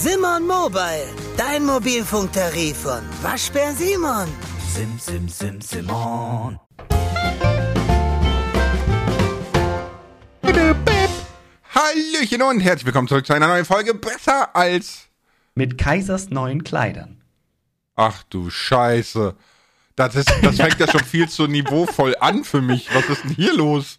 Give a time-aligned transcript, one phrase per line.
[0.00, 4.28] Simon Mobile, dein Mobilfunktarif von Waschbär Simon.
[4.72, 6.60] Sim, sim, sim, Simon.
[11.74, 15.08] Hallöchen und herzlich willkommen zurück zu einer neuen Folge Besser als.
[15.56, 17.20] Mit Kaisers neuen Kleidern.
[17.96, 19.34] Ach du Scheiße.
[19.96, 22.88] Das, ist, das fängt ja schon viel zu niveauvoll an für mich.
[22.94, 23.98] Was ist denn hier los?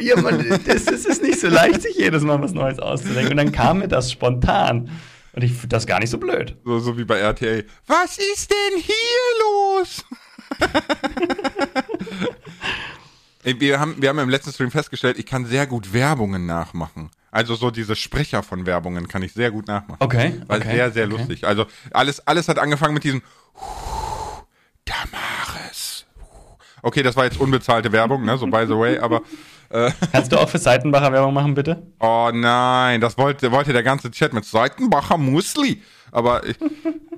[0.00, 3.30] Ja, man, es, es ist nicht so leicht, sich jedes Mal was Neues auszudenken.
[3.30, 4.90] Und dann kam mir das spontan.
[5.36, 6.56] Und ich finde das gar nicht so blöd.
[6.64, 7.66] So, so wie bei RTL.
[7.86, 8.94] Was ist denn hier
[9.42, 10.04] los?
[13.44, 17.10] Ey, wir, haben, wir haben im letzten Stream festgestellt, ich kann sehr gut Werbungen nachmachen.
[17.30, 19.98] Also so diese Sprecher von Werbungen kann ich sehr gut nachmachen.
[20.00, 21.16] Okay, War okay, sehr, sehr okay.
[21.16, 21.46] lustig.
[21.46, 23.20] Also alles, alles hat angefangen mit diesem
[24.86, 25.45] Damaris.
[26.86, 28.38] Okay, das war jetzt unbezahlte Werbung, ne?
[28.38, 29.22] So by the way, aber
[30.12, 31.82] Kannst du auch für Seitenbacher Werbung machen, bitte?
[31.98, 35.82] Oh nein, das wollte, wollte der ganze Chat mit Seitenbacher Musli.
[36.12, 36.56] Aber ich,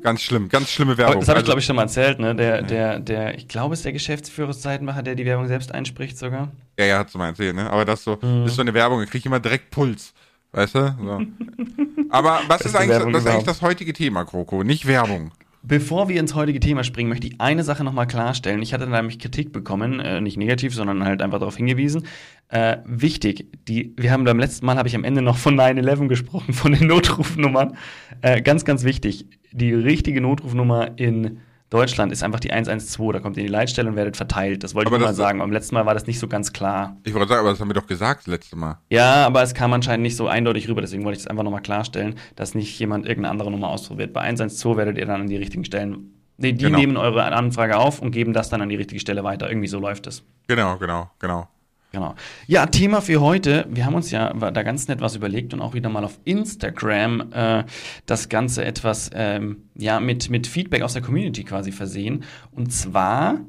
[0.02, 1.20] ganz schlimm, ganz schlimme Werbung.
[1.20, 2.34] das habe ich, Also, glaube ich, schon mal erzählt, ne?
[2.34, 5.72] Der, der, der, ich glaube, es ist der Geschäftsführer des Seitenbacher, der die Werbung selbst
[5.74, 6.48] einspricht sogar.
[6.78, 7.70] ja, ja, hat's mal erzählt, ne?
[7.70, 8.42] Aber das so, Mhm.
[8.44, 10.14] das ist so eine Werbung, da krieg ich immer direkt Puls.
[10.52, 10.96] Weißt du?
[11.04, 11.20] So.
[12.10, 14.62] Aber was ist eigentlich, was ist eigentlich das heutige Thema, Kroko?
[14.64, 15.32] Nicht Werbung.
[15.68, 18.62] Bevor wir ins heutige Thema springen, möchte ich eine Sache nochmal klarstellen.
[18.62, 22.04] Ich hatte nämlich Kritik bekommen, äh, nicht negativ, sondern halt einfach darauf hingewiesen.
[22.48, 26.08] Äh, wichtig, die, wir haben beim letzten Mal, habe ich am Ende noch von 9-11
[26.08, 27.76] gesprochen, von den Notrufnummern.
[28.22, 33.12] Äh, ganz, ganz wichtig, die richtige Notrufnummer in Deutschland ist einfach die 112.
[33.12, 34.64] Da kommt ihr in die Leitstelle und werdet verteilt.
[34.64, 35.38] Das wollte Aber ich nur mal das- sagen.
[35.40, 36.96] Beim letzten Mal war das nicht so ganz klar.
[37.04, 38.78] Ich wollte sagen, aber das haben wir doch gesagt das letzte Mal.
[38.90, 41.60] Ja, aber es kam anscheinend nicht so eindeutig rüber, deswegen wollte ich es einfach nochmal
[41.62, 44.12] klarstellen, dass nicht jemand irgendeine andere Nummer ausprobiert.
[44.14, 46.14] Bei 112 werdet ihr dann an die richtigen Stellen.
[46.38, 46.78] Die, die Genau.
[46.78, 49.48] nehmen eure Anfrage auf und geben das dann an die richtige Stelle weiter.
[49.50, 50.22] Irgendwie so läuft es.
[50.46, 51.48] Genau, genau, genau.
[51.90, 52.14] Genau.
[52.46, 53.66] Ja, Thema für heute.
[53.70, 57.32] Wir haben uns ja da ganz nett was überlegt und auch wieder mal auf Instagram
[57.32, 57.64] äh,
[58.04, 62.24] das Ganze etwas ähm, ja, mit, mit Feedback aus der Community quasi versehen.
[62.50, 63.40] Und zwar,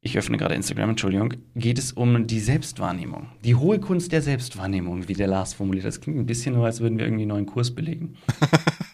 [0.00, 3.30] ich öffne gerade Instagram, Entschuldigung, geht es um die Selbstwahrnehmung.
[3.42, 5.86] Die hohe Kunst der Selbstwahrnehmung, wie der Lars formuliert.
[5.86, 8.16] Das klingt ein bisschen nur, als würden wir irgendwie einen neuen Kurs belegen.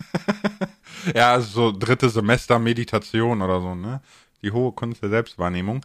[1.15, 4.01] Ja, also so dritte Semester Meditation oder so, ne?
[4.43, 5.85] Die hohe Kunst der Selbstwahrnehmung.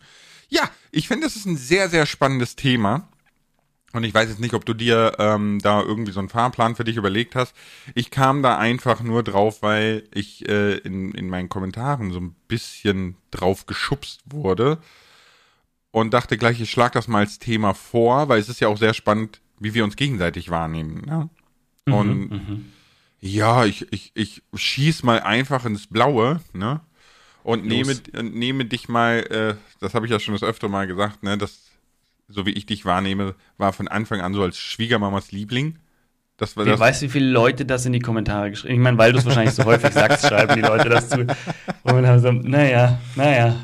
[0.50, 3.08] Ja, ich finde, das ist ein sehr, sehr spannendes Thema.
[3.92, 6.84] Und ich weiß jetzt nicht, ob du dir ähm, da irgendwie so einen Fahrplan für
[6.84, 7.56] dich überlegt hast.
[7.96, 12.36] Ich kam da einfach nur drauf, weil ich äh, in, in meinen Kommentaren so ein
[12.48, 14.78] bisschen drauf geschubst wurde
[15.92, 18.78] und dachte gleich, ich schlag das mal als Thema vor, weil es ist ja auch
[18.78, 21.02] sehr spannend, wie wir uns gegenseitig wahrnehmen.
[21.06, 21.30] Ne?
[21.86, 22.30] Und
[23.22, 26.82] ja, ich, ich, ich schieß mal einfach ins Blaue, ne?
[27.44, 30.88] Und nehme, und nehme dich mal, äh, das habe ich ja schon das öfter mal
[30.88, 31.70] gesagt, ne, das,
[32.28, 35.80] so wie ich dich wahrnehme, war von Anfang an so als Schwiegermamas Liebling.
[36.38, 36.80] Das war Wer das.
[36.80, 39.56] weiß, wie viele Leute das in die Kommentare geschrieben Ich meine, weil du es wahrscheinlich
[39.56, 41.28] so häufig sagst, schreiben die Leute das zu.
[41.84, 43.56] Und haben so, naja, naja.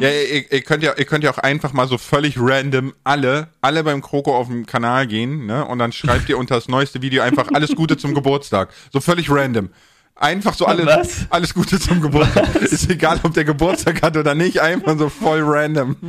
[0.00, 3.48] Ja, ihr, ihr, könnt ja, ihr könnt ja auch einfach mal so völlig random alle,
[3.60, 5.64] alle beim Kroko auf dem Kanal gehen, ne?
[5.64, 8.72] Und dann schreibt ihr unter das neueste Video einfach alles Gute zum Geburtstag.
[8.92, 9.70] So völlig random.
[10.18, 11.26] Einfach so alles, Was?
[11.30, 12.56] alles Gute zum Geburtstag.
[12.56, 15.96] Ist egal, ob der Geburtstag hat oder nicht, einfach so voll random.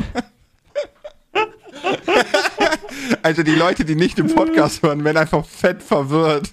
[3.22, 6.52] Also die Leute, die nicht den Podcast hören, werden einfach fett verwirrt.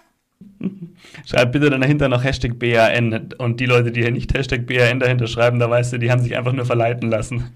[1.26, 3.34] Schreib bitte dann dahinter noch Hashtag BAN.
[3.38, 6.22] Und die Leute, die hier nicht Hashtag BAN dahinter schreiben, da weißt du, die haben
[6.22, 7.52] sich einfach nur verleiten lassen.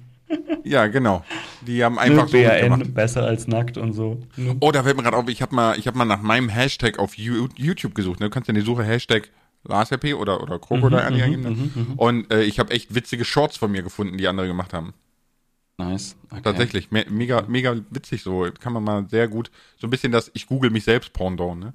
[0.64, 1.24] Ja, genau.
[1.62, 2.94] Die haben einfach so gemacht.
[2.94, 4.20] besser als nackt und so.
[4.60, 6.98] Oh, da fällt mir gerade auf, ich habe mal, ich hab mal nach meinem Hashtag
[6.98, 8.20] auf You- YouTube gesucht.
[8.20, 8.26] Ne?
[8.26, 9.30] Du kannst in die Suche Hashtag
[9.64, 11.42] LarsRP oder, oder Krokodil eingeben.
[11.42, 11.86] Ne?
[11.96, 14.94] Und äh, ich habe echt witzige Shorts von mir gefunden, die andere gemacht haben.
[15.78, 16.16] Nice.
[16.30, 16.42] Okay.
[16.42, 16.90] Tatsächlich.
[16.90, 18.46] Me mega, mega witzig so.
[18.60, 21.74] Kann man mal sehr gut, so ein bisschen das Ich google mich selbst Pendant, ne?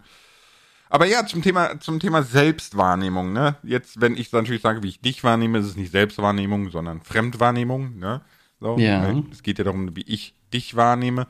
[0.90, 3.56] Aber ja, zum Thema, zum Thema Selbstwahrnehmung, ne?
[3.64, 7.98] Jetzt, wenn ich natürlich sage, wie ich dich wahrnehme, ist es nicht Selbstwahrnehmung, sondern Fremdwahrnehmung,
[7.98, 8.22] ne?
[8.60, 9.24] So, Ja.
[9.32, 11.28] Es geht ja darum, wie ich dich wahrnehme.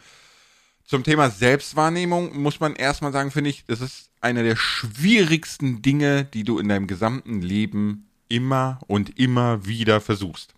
[0.83, 6.25] Zum Thema Selbstwahrnehmung muss man erstmal sagen, finde ich, das ist eine der schwierigsten Dinge,
[6.25, 10.53] die du in deinem gesamten Leben immer und immer wieder versuchst.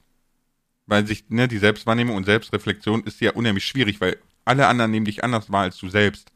[0.86, 5.06] Weil sich, ne, die Selbstwahrnehmung und Selbstreflexion ist ja unheimlich schwierig, weil alle anderen nehmen
[5.06, 6.32] dich anders wahr als du selbst.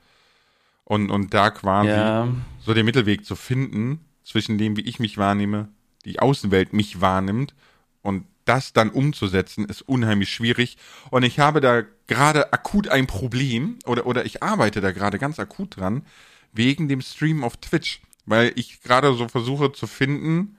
[0.86, 2.28] Und, und da quasi Ja.
[2.60, 5.70] so den Mittelweg zu finden zwischen dem, wie ich mich wahrnehme,
[6.06, 7.54] die Außenwelt mich wahrnimmt
[8.02, 10.78] und das dann umzusetzen, ist unheimlich schwierig.
[11.10, 15.40] Und ich habe da gerade akut ein Problem oder, oder ich arbeite da gerade ganz
[15.40, 16.06] akut dran,
[16.54, 20.58] wegen dem Stream auf Twitch, weil ich gerade so versuche zu finden,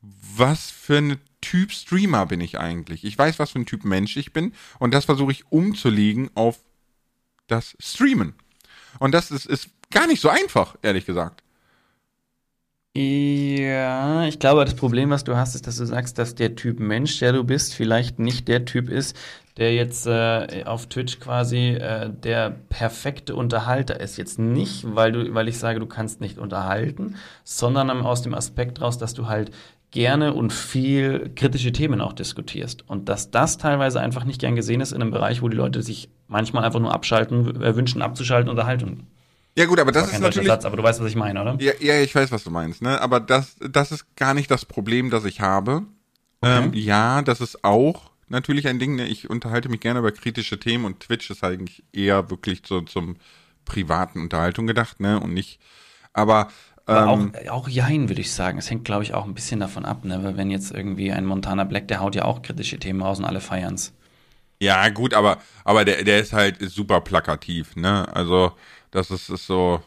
[0.00, 3.04] was für ein Typ Streamer bin ich eigentlich.
[3.04, 6.58] Ich weiß, was für ein Typ Mensch ich bin und das versuche ich umzulegen auf
[7.46, 8.34] das Streamen.
[8.98, 11.39] Und das ist, ist gar nicht so einfach, ehrlich gesagt.
[12.96, 16.80] Ja, ich glaube, das Problem, was du hast, ist, dass du sagst, dass der Typ
[16.80, 19.16] Mensch, der du bist, vielleicht nicht der Typ ist,
[19.56, 24.16] der jetzt äh, auf Twitch quasi äh, der perfekte Unterhalter ist.
[24.16, 27.14] Jetzt nicht, weil du, weil ich sage, du kannst nicht unterhalten,
[27.44, 29.52] sondern aus dem Aspekt raus, dass du halt
[29.92, 32.88] gerne und viel kritische Themen auch diskutierst.
[32.88, 35.82] Und dass das teilweise einfach nicht gern gesehen ist in einem Bereich, wo die Leute
[35.82, 39.06] sich manchmal einfach nur abschalten, äh, wünschen abzuschalten, Unterhaltung
[39.56, 40.48] ja gut, aber das, das ist natürlich.
[40.48, 41.56] Satz, aber du weißt, was ich meine, oder?
[41.60, 42.82] Ja, ja, ich weiß, was du meinst.
[42.82, 45.82] Ne, aber das, das ist gar nicht das Problem, das ich habe.
[46.40, 46.64] Okay.
[46.64, 48.94] Ähm, ja, das ist auch natürlich ein Ding.
[48.94, 49.06] Ne?
[49.06, 53.16] Ich unterhalte mich gerne über kritische Themen und Twitch ist eigentlich eher wirklich so zum
[53.64, 55.60] privaten Unterhaltung gedacht, ne, und nicht.
[56.12, 56.48] Aber
[56.90, 58.58] aber ähm, auch, auch Jein, würde ich sagen.
[58.58, 60.24] Es hängt, glaube ich, auch ein bisschen davon ab, ne?
[60.24, 63.24] Weil wenn jetzt irgendwie ein Montana Black, der haut ja auch kritische Themen raus und
[63.24, 63.92] alle feiern's.
[64.60, 68.06] Ja, gut, aber, aber der, der ist halt super plakativ, ne?
[68.14, 68.52] Also,
[68.90, 69.80] das ist, ist so,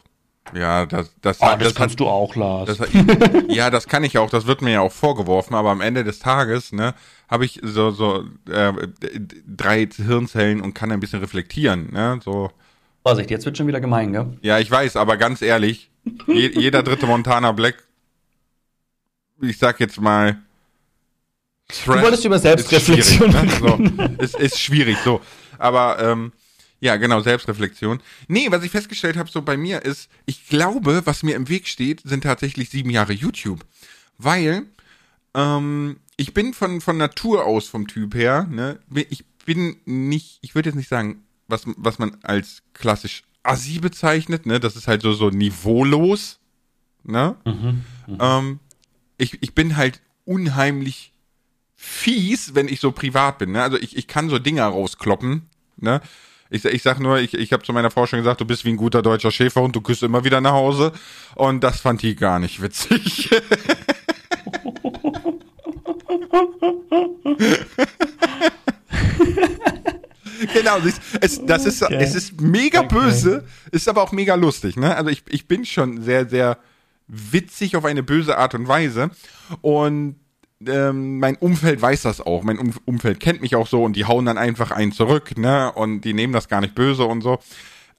[0.52, 2.76] ja, das, das, ah, das, das kannst hat, du auch, Lars.
[2.76, 2.88] Das,
[3.48, 6.18] ja, das kann ich auch, das wird mir ja auch vorgeworfen, aber am Ende des
[6.18, 6.94] Tages, ne,
[7.28, 8.72] habe ich so, so äh,
[9.46, 12.20] drei Hirnzellen und kann ein bisschen reflektieren, ne?
[12.22, 12.50] So.
[13.02, 14.38] Vorsicht, jetzt wird schon wieder gemein, gell?
[14.42, 15.90] Ja, ich weiß, aber ganz ehrlich,
[16.26, 17.82] je, jeder dritte Montana Black,
[19.40, 20.38] ich sag jetzt mal,
[21.68, 24.08] Threat du wolltest über Selbstreflexion ist schwierig, ne?
[24.18, 25.20] so, ist, ist schwierig, so.
[25.58, 26.32] Aber ähm,
[26.84, 27.98] ja, genau, Selbstreflexion.
[28.28, 31.66] Nee, was ich festgestellt habe so bei mir ist, ich glaube, was mir im Weg
[31.66, 33.64] steht, sind tatsächlich sieben Jahre YouTube.
[34.18, 34.66] Weil
[35.32, 38.78] ähm, ich bin von, von Natur aus vom Typ her, ne,
[39.08, 44.44] ich bin nicht, ich würde jetzt nicht sagen, was, was man als klassisch Assi bezeichnet,
[44.44, 46.38] ne, das ist halt so, so niveaulos,
[47.02, 48.18] ne, mhm, mhm.
[48.20, 48.60] ähm,
[49.16, 51.14] ich, ich bin halt unheimlich
[51.76, 55.48] fies, wenn ich so privat bin, ne, also ich, ich kann so Dinger rauskloppen,
[55.78, 56.02] ne,
[56.54, 58.70] ich, ich sag nur, ich, ich habe zu meiner Frau schon gesagt, du bist wie
[58.70, 60.92] ein guter deutscher Schäferhund, du küsst immer wieder nach Hause.
[61.34, 63.28] Und das fand die gar nicht witzig.
[70.52, 71.98] genau, es, es, das ist, okay.
[71.98, 72.94] es ist mega okay.
[72.94, 74.76] böse, ist aber auch mega lustig.
[74.76, 74.96] Ne?
[74.96, 76.58] Also ich, ich bin schon sehr, sehr
[77.08, 79.10] witzig auf eine böse Art und Weise.
[79.60, 80.20] Und
[80.68, 82.42] ähm, mein Umfeld weiß das auch.
[82.42, 85.72] Mein um Umfeld kennt mich auch so und die hauen dann einfach einen zurück, ne?
[85.72, 87.38] Und die nehmen das gar nicht böse und so.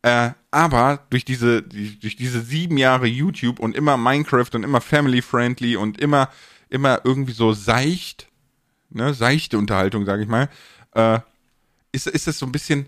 [0.01, 4.79] Äh, aber durch diese, die, durch diese sieben Jahre YouTube und immer Minecraft und immer
[4.79, 6.29] family friendly und immer,
[6.69, 8.27] immer irgendwie so seicht,
[8.91, 10.49] ne, seichte Unterhaltung, sag ich mal,
[10.93, 11.19] äh,
[11.91, 12.85] ist, ist es so ein bisschen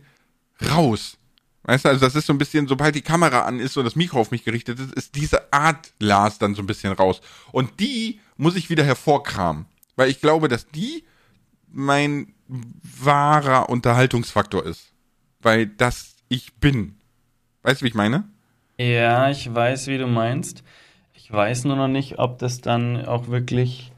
[0.70, 1.18] raus.
[1.68, 3.98] Weißt du, also das ist so ein bisschen, sobald die Kamera an ist und das
[3.98, 7.20] Mikro auf mich gerichtet ist, ist diese Art Lars dann so ein bisschen raus.
[7.52, 9.66] Und die muss ich wieder hervorkramen.
[9.98, 11.04] Weil ich glaube, dass die
[11.70, 14.94] mein wahrer Unterhaltungsfaktor ist.
[15.42, 16.96] Weil das ich bin.
[17.64, 18.24] Weißt du, wie ich meine?
[18.78, 20.64] Ja, ich weiß, wie du meinst.
[21.16, 23.92] Ich weiß nur noch nicht, ob das dann auch wirklich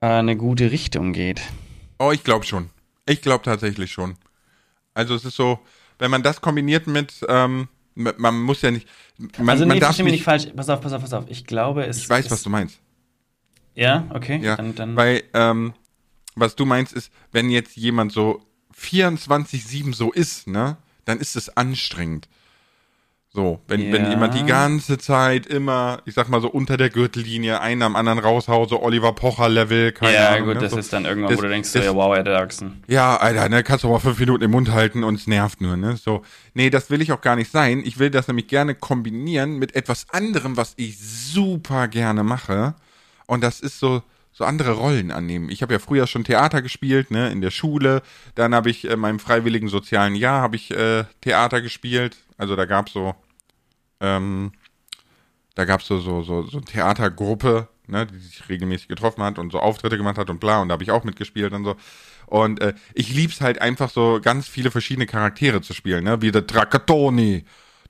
[0.00, 1.40] äh, eine gute Richtung geht.
[2.00, 2.70] Oh, ich glaube schon.
[3.06, 4.16] Ich glaube tatsächlich schon.
[4.92, 5.60] Also es ist so,
[5.98, 8.88] wenn man das kombiniert mit, ähm, man muss ja nicht.
[9.38, 10.48] Man, also, nee, man darf nicht, nicht falsch.
[10.54, 11.24] Pass auf, pass auf, pass auf.
[11.28, 11.98] Ich glaube, es.
[11.98, 12.80] Ich weiß, was du meinst.
[13.74, 14.40] Ja, okay.
[14.42, 14.96] Ja, dann, dann.
[14.96, 15.74] Weil, ähm,
[16.34, 18.42] was du meinst, ist, wenn jetzt jemand so
[18.76, 22.28] 24-7 so ist, ne, dann ist es anstrengend.
[23.36, 23.92] So, wenn, ja.
[23.92, 27.96] wenn jemand die ganze Zeit immer, ich sag mal so unter der Gürtellinie, einen am
[27.96, 30.38] anderen raushaut, so Oliver Pocher-Level, keine ja, Ahnung.
[30.38, 30.60] Ja, gut, ne?
[30.60, 32.84] das so, ist dann irgendwann, das, wo du denkst, so, ja, wow, der Achsen.
[32.86, 35.76] Ja, Alter, ne, kannst du mal fünf Minuten im Mund halten und es nervt nur,
[35.76, 36.22] ne, so.
[36.54, 37.82] Nee, das will ich auch gar nicht sein.
[37.84, 42.74] Ich will das nämlich gerne kombinieren mit etwas anderem, was ich super gerne mache.
[43.26, 45.48] Und das ist so, so andere Rollen annehmen.
[45.50, 48.02] Ich habe ja früher schon Theater gespielt, ne, in der Schule.
[48.36, 52.16] Dann habe ich in meinem freiwilligen sozialen Jahr habe ich äh, Theater gespielt.
[52.38, 53.16] Also da gab's so
[54.04, 54.52] ähm,
[55.54, 59.38] da gab es so, so, so, so eine Theatergruppe, ne, die sich regelmäßig getroffen hat
[59.38, 61.76] und so Auftritte gemacht hat und bla, und da habe ich auch mitgespielt und so.
[62.26, 66.20] Und äh, ich lieb's halt einfach so ganz viele verschiedene Charaktere zu spielen, ne?
[66.22, 67.44] Wie der Trakatoni,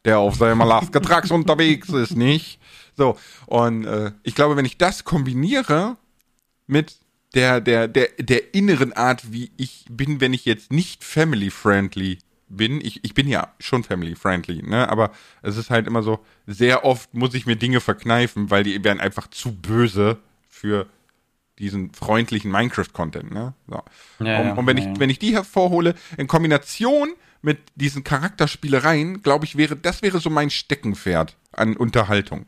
[0.05, 2.61] der auf seinem Alaska-Trax unterwegs ist, nicht?
[2.97, 3.17] So,
[3.47, 5.97] und äh, ich glaube, wenn ich das kombiniere
[6.67, 6.97] mit
[7.35, 12.19] der, der, der, der inneren Art, wie ich bin, wenn ich jetzt nicht family-friendly
[12.57, 12.81] bin.
[12.81, 14.89] Ich, ich bin ja schon family-friendly, ne?
[14.89, 15.11] Aber
[15.43, 19.01] es ist halt immer so, sehr oft muss ich mir Dinge verkneifen, weil die werden
[19.01, 20.19] einfach zu böse
[20.49, 20.87] für
[21.59, 23.55] diesen freundlichen Minecraft-Content, ne?
[23.69, 23.83] So.
[24.25, 29.23] Ja, und, und, wenn ja, ich, wenn ich die hervorhole, in Kombination mit diesen Charakterspielereien,
[29.23, 32.47] glaube ich, wäre, das wäre so mein Steckenpferd an Unterhaltung.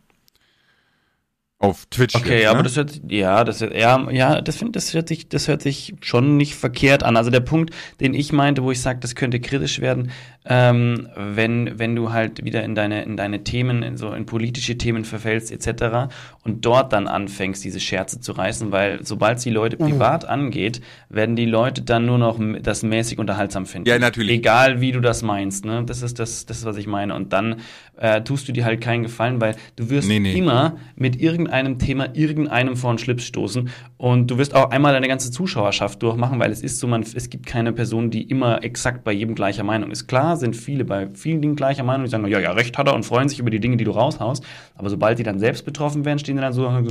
[1.58, 2.14] Auf Twitch.
[2.14, 2.64] Okay, jetzt, aber ne?
[2.64, 6.36] das hört ja, das ja, ja, das finde das hört sich das hört sich schon
[6.36, 7.16] nicht verkehrt an.
[7.16, 10.10] Also der Punkt, den ich meinte, wo ich sage, das könnte kritisch werden,
[10.44, 14.76] ähm, wenn wenn du halt wieder in deine in deine Themen, in so in politische
[14.76, 16.12] Themen verfällst etc.
[16.44, 19.86] und dort dann anfängst, diese Scherze zu reißen, weil sobald es die Leute Uh.
[19.86, 23.88] privat angeht, werden die Leute dann nur noch das mäßig unterhaltsam finden.
[23.88, 24.40] Ja, natürlich.
[24.40, 25.82] Egal wie du das meinst, ne?
[25.86, 27.60] Das ist das das ist, was ich meine und dann
[27.98, 30.34] äh, tust du dir halt keinen Gefallen, weil du wirst Nee, nee.
[30.38, 35.08] immer mit irgendeinem Thema irgendeinem vor den Schlips stoßen und du wirst auch einmal deine
[35.08, 39.02] ganze Zuschauerschaft durchmachen, weil es ist so, man, es gibt keine Person, die immer exakt
[39.04, 40.06] bei jedem gleicher Meinung ist.
[40.08, 42.94] Klar sind viele bei vielen Dingen gleicher Meinung, die sagen, ja, ja, recht hat er
[42.94, 46.04] und freuen sich über die Dinge, die du raushaust, aber sobald die dann selbst betroffen
[46.04, 46.82] werden, stehen die dann so, ja,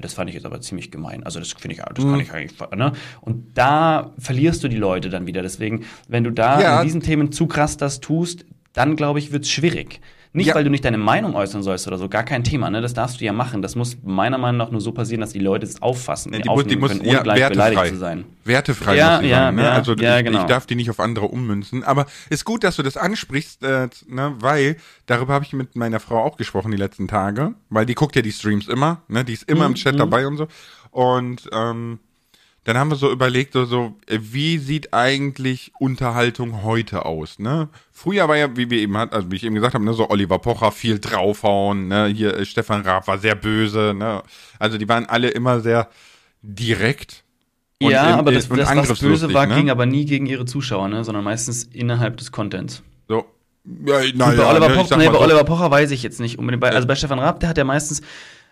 [0.00, 2.10] das fand ich jetzt aber ziemlich gemein, also das finde ich, das Mhm.
[2.10, 2.92] kann ich eigentlich, ne?
[3.20, 6.78] Und da verlierst du die Leute dann wieder, deswegen, wenn du da Ja.
[6.80, 10.00] in diesen Themen zu krass das tust, dann glaube ich, wird's schwierig.
[10.36, 10.56] Nicht, Ja.
[10.56, 12.80] weil du nicht deine Meinung äußern sollst oder so, gar kein Thema, ne?
[12.80, 13.62] Das darfst du ja machen.
[13.62, 16.48] Das muss meiner Meinung nach nur so passieren, dass die Leute es auffassen, die die
[16.48, 17.90] muss, die aufnehmen muss können, ohne ja, gleich beleidigt wertefrei.
[17.90, 18.24] zu sein.
[18.44, 19.54] Wertefrei Ja, muss ja, sein.
[19.54, 19.62] Ne?
[19.62, 20.40] ja, also ja, ich, genau.
[20.40, 21.84] ich darf die nicht auf andere ummünzen.
[21.84, 24.34] Aber ist gut, dass du das ansprichst, äh, ne?
[24.40, 24.76] weil
[25.06, 28.22] darüber habe ich mit meiner Frau auch gesprochen die letzten Tage, weil die guckt ja
[28.22, 29.24] die Streams immer, ne?
[29.24, 30.48] die ist immer im Chat dabei und so.
[30.90, 32.00] Und ähm,
[32.64, 37.68] dann haben wir so überlegt, so, so, äh, wie sieht eigentlich Unterhaltung heute aus, ne?
[37.92, 40.08] Früher war ja, wie wir eben hat, also wie ich eben gesagt habe, ne, so
[40.10, 42.06] Oliver Pocher viel draufhauen, ne?
[42.06, 44.22] Hier äh, Stefan Raab war sehr böse, ne?
[44.58, 45.88] Also die waren alle immer sehr
[46.42, 47.22] direkt.
[47.80, 49.54] ja, im- aber das, das was böse war, ne?
[49.56, 51.04] ging aber nie gegen ihre Zuschauer, ne?
[51.04, 52.82] Sondern meistens innerhalb des Contents.
[53.08, 53.26] So.
[53.86, 55.70] Ja, na, Gut, bei ja, Oliver, ne, ich Pocher, sag nee, bei so, Oliver Pocher
[55.70, 56.60] weiß ich jetzt nicht unbedingt.
[56.60, 58.02] Bei, also bei Stefan Raab, der hat ja meistens,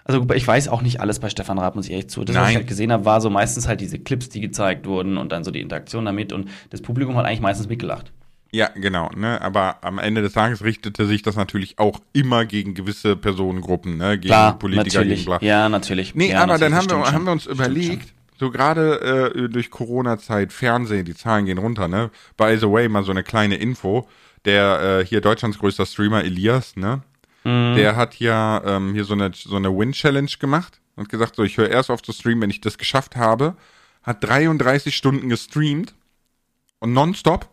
[0.05, 2.25] also ich weiß auch nicht alles bei Stefan Raab, muss ich echt zu.
[2.25, 2.57] Das, was ich Nein.
[2.57, 5.51] halt gesehen habe, war so meistens halt diese Clips, die gezeigt wurden und dann so
[5.51, 8.13] die Interaktion damit und das Publikum hat eigentlich meistens mitgelacht.
[8.55, 9.41] Ja, genau, ne?
[9.41, 14.19] Aber am Ende des Tages richtete sich das natürlich auch immer gegen gewisse Personengruppen, ne?
[14.19, 15.21] Gegen Klar, Politiker, natürlich.
[15.21, 15.39] gegen bla.
[15.41, 16.15] Ja, natürlich.
[16.15, 19.71] Nee, ja, aber dann haben natürlich, wir, haben wir uns überlegt, so gerade äh, durch
[19.71, 22.11] Corona-Zeit, Fernsehen, die Zahlen gehen runter, ne?
[22.37, 24.07] By the way, mal so eine kleine Info.
[24.45, 27.03] Der äh, hier Deutschlands größter Streamer Elias, ne?
[27.45, 27.75] Mhm.
[27.77, 31.57] Der hat ja ähm, hier so eine, so eine Win-Challenge gemacht und gesagt, so, ich
[31.57, 33.57] höre erst auf zu streamen, wenn ich das geschafft habe.
[34.03, 35.95] Hat 33 Stunden gestreamt
[36.81, 37.49] und nonstop.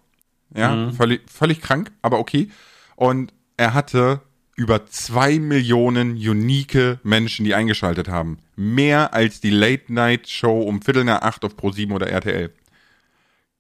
[0.56, 0.94] Ja, Mhm.
[0.94, 2.50] völlig, völlig krank, aber okay.
[2.96, 4.22] Und er hatte
[4.56, 8.40] über zwei Millionen unique Menschen, die eingeschaltet haben.
[8.56, 12.52] Mehr als die Late-Night-Show um Viertel nach acht auf Pro7 oder RTL.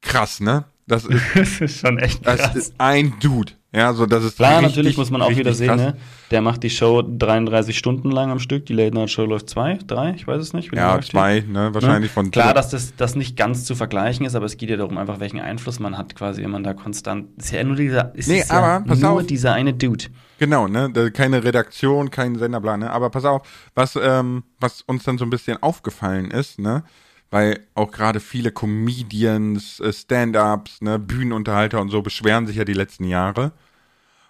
[0.01, 0.65] Krass, ne?
[0.87, 2.55] Das ist, Das ist schon echt das krass.
[2.55, 3.53] ist ein Dude.
[3.71, 5.77] Ja, so das ist Klar, richtig, natürlich muss man auch wieder sehen, krass.
[5.79, 5.97] ne?
[6.31, 8.65] Der macht die Show 33 Stunden lang am Stück.
[8.65, 10.73] Die Late Night Show läuft zwei, drei, ich weiß es nicht.
[10.73, 11.71] Ja, zwei, ne?
[11.73, 12.13] Wahrscheinlich Ne?
[12.13, 14.97] von Klar, dass das, das nicht ganz zu vergleichen ist, aber es geht ja darum,
[14.97, 17.27] einfach welchen Einfluss man hat, quasi, wenn man da konstant.
[17.37, 19.27] Ist ja nur dieser, ist Nee, ja aber pass nur auf.
[19.27, 20.05] dieser eine Dude.
[20.39, 20.91] Genau, ne?
[21.11, 22.89] Keine Redaktion, kein Senderplan, ne?
[22.89, 23.43] Aber pass auf,
[23.75, 26.83] was, ähm, was uns dann so ein bisschen aufgefallen ist, ne?
[27.29, 32.73] Weil auch gerade viele Comedians, äh, Stand-ups, ne, Bühnenunterhalter und so beschweren sich ja die
[32.73, 33.51] letzten Jahre.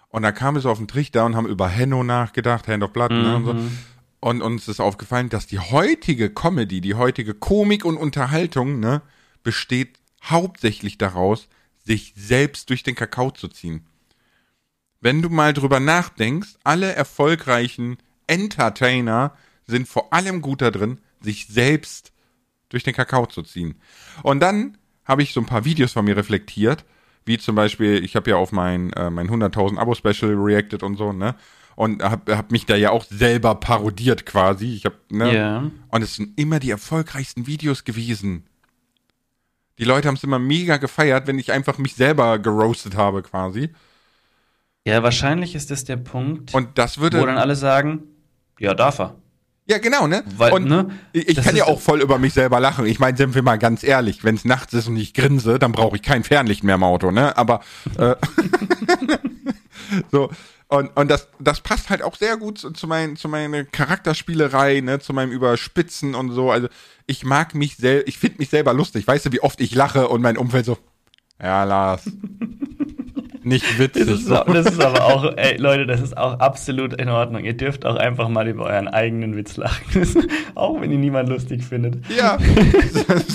[0.08, 2.92] Und da kamen wir so auf den Trichter und haben über Henno nachgedacht, Hand of
[2.92, 3.54] Blood, ne, und so.
[4.20, 9.00] Und uns ist aufgefallen, dass die heutige Comedy, die heutige Komik und Unterhaltung, ne,
[9.42, 11.48] besteht hauptsächlich daraus,
[11.84, 13.86] sich selbst durch den Kakao zu ziehen
[15.00, 19.34] wenn du mal drüber nachdenkst, alle erfolgreichen Entertainer
[19.66, 22.12] sind vor allem gut da drin, sich selbst
[22.70, 23.74] durch den Kakao zu ziehen.
[24.22, 26.84] Und dann habe ich so ein paar Videos von mir reflektiert,
[27.26, 31.12] wie zum Beispiel, ich habe ja auf mein, äh, mein 100.000 Abo-Special reacted und so,
[31.12, 31.34] ne?
[31.76, 34.74] Und habe hab mich da ja auch selber parodiert quasi.
[34.74, 35.34] Ich hab, ne?
[35.34, 35.70] Ja.
[35.88, 38.46] Und es sind immer die erfolgreichsten Videos gewesen.
[39.78, 43.70] Die Leute haben es immer mega gefeiert, wenn ich einfach mich selber geroastet habe quasi.
[44.84, 47.18] Ja, wahrscheinlich ist das der Punkt, Und das wo würde.
[47.18, 48.02] dann alle sagen,
[48.58, 49.16] ja, darf er.
[49.70, 50.24] Ja, genau, ne?
[50.36, 52.86] Weil, und ne, ich, das kann ja auch voll über mich selber lachen.
[52.86, 55.70] Ich meine, sind wir mal ganz ehrlich, wenn es nachts ist und ich grinse, dann
[55.70, 57.38] brauche ich kein Fernlicht mehr im Auto, ne?
[57.38, 57.60] Aber
[57.96, 58.16] äh,
[60.10, 60.28] so
[60.66, 64.80] und und das das passt halt auch sehr gut zu, zu mein, zu meiner Charakterspielerei,
[64.80, 66.50] ne, zu meinem Überspitzen und so.
[66.50, 66.66] Also
[67.06, 69.06] ich mag mich selber, ich finde mich selber lustig.
[69.06, 70.78] Weißt du, wie oft ich lache und mein Umfeld so,
[71.40, 72.10] ja Lars,
[73.42, 74.06] nicht witzig.
[74.06, 77.44] Das ist, das ist aber auch, ey, Leute, das ist auch absolut in Ordnung.
[77.44, 79.84] Ihr dürft auch einfach mal über euren eigenen Witz lachen.
[80.54, 81.98] Auch wenn ihn niemand lustig findet.
[82.14, 82.36] Ja,
[83.08, 83.26] das,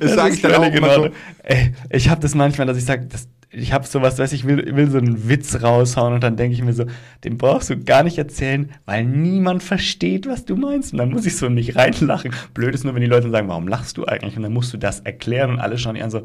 [0.00, 1.08] das sage ich dann auch immer so.
[1.44, 3.08] Ey, ich habe das manchmal, dass ich sage,
[3.50, 6.62] ich habe sowas, weiß ich will, will so einen Witz raushauen und dann denke ich
[6.62, 6.86] mir so,
[7.22, 10.92] den brauchst du gar nicht erzählen, weil niemand versteht, was du meinst.
[10.92, 12.32] Und dann muss ich so nicht reinlachen.
[12.54, 14.36] Blöd ist nur, wenn die Leute sagen, warum lachst du eigentlich?
[14.36, 16.22] Und dann musst du das erklären und alle schauen dich an so,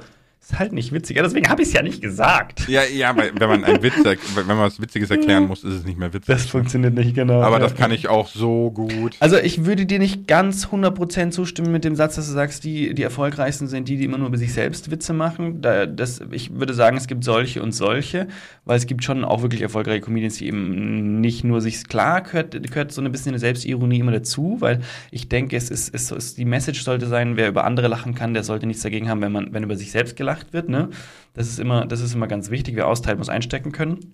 [0.51, 1.17] ist halt nicht witzig.
[1.17, 2.69] Ja, deswegen habe ich es ja nicht gesagt.
[2.69, 5.85] Ja, ja, weil wenn man ein Witz, wenn man was Witziges erklären muss, ist es
[5.85, 6.27] nicht mehr witzig.
[6.27, 7.41] Das funktioniert nicht, genau.
[7.41, 7.63] Aber ja.
[7.63, 9.17] das kann ich auch so gut.
[9.19, 12.93] Also ich würde dir nicht ganz 100% zustimmen mit dem Satz, dass du sagst, die,
[12.93, 15.61] die erfolgreichsten sind die, die immer nur über sich selbst Witze machen.
[15.61, 18.29] Da, das, ich würde sagen, es gibt solche und solche,
[18.63, 22.51] weil es gibt schon auch wirklich erfolgreiche Comedians, die eben nicht nur sich, klar gehört,
[22.63, 24.79] gehört so ein bisschen eine Selbstironie immer dazu, weil
[25.11, 28.33] ich denke, es ist, es ist, die Message sollte sein, wer über andere lachen kann,
[28.33, 30.69] der sollte nichts dagegen haben, wenn man, wenn über sich selbst gelacht wird.
[30.69, 30.89] Ne?
[31.33, 32.75] Das, ist immer, das ist immer ganz wichtig.
[32.75, 34.13] Wer austeilt, muss einstecken können.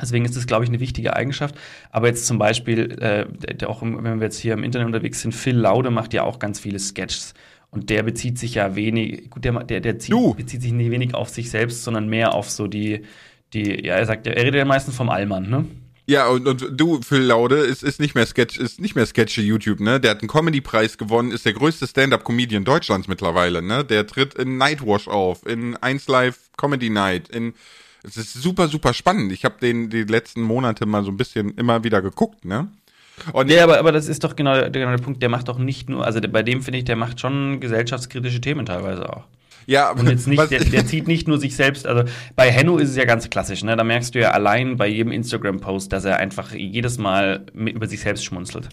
[0.00, 1.54] Deswegen ist das, glaube ich, eine wichtige Eigenschaft.
[1.90, 5.32] Aber jetzt zum Beispiel, äh, auch im, wenn wir jetzt hier im Internet unterwegs sind,
[5.32, 7.34] Phil Laude macht ja auch ganz viele Sketches.
[7.70, 11.14] Und der bezieht sich ja wenig, gut, der, der, der zieht, bezieht sich nicht wenig
[11.14, 13.02] auf sich selbst, sondern mehr auf so die,
[13.52, 15.64] die, ja, er sagt, er redet ja meistens vom Allmann, ne?
[16.06, 19.40] Ja, und, und du, Phil Laude, ist, ist nicht mehr Sketch, ist nicht mehr Sketchy
[19.40, 20.00] YouTube, ne?
[20.00, 23.84] Der hat einen Comedy-Preis gewonnen, ist der größte Stand-Up-Comedian Deutschlands mittlerweile, ne?
[23.84, 27.54] Der tritt in Nightwash auf, in 1 Live Comedy Night, in
[28.06, 29.32] es ist super, super spannend.
[29.32, 32.68] Ich habe den die letzten Monate mal so ein bisschen immer wieder geguckt, ne?
[33.32, 35.88] Und ja, aber, aber das ist doch genau, genau der Punkt, der macht doch nicht
[35.88, 39.24] nur, also bei dem finde ich, der macht schon gesellschaftskritische Themen teilweise auch.
[39.66, 42.90] Ja, und jetzt nicht, der, der, zieht nicht nur sich selbst, also bei Henno ist
[42.90, 43.76] es ja ganz klassisch, ne?
[43.76, 48.00] Da merkst du ja allein bei jedem Instagram-Post, dass er einfach jedes Mal über sich
[48.00, 48.68] selbst schmunzelt.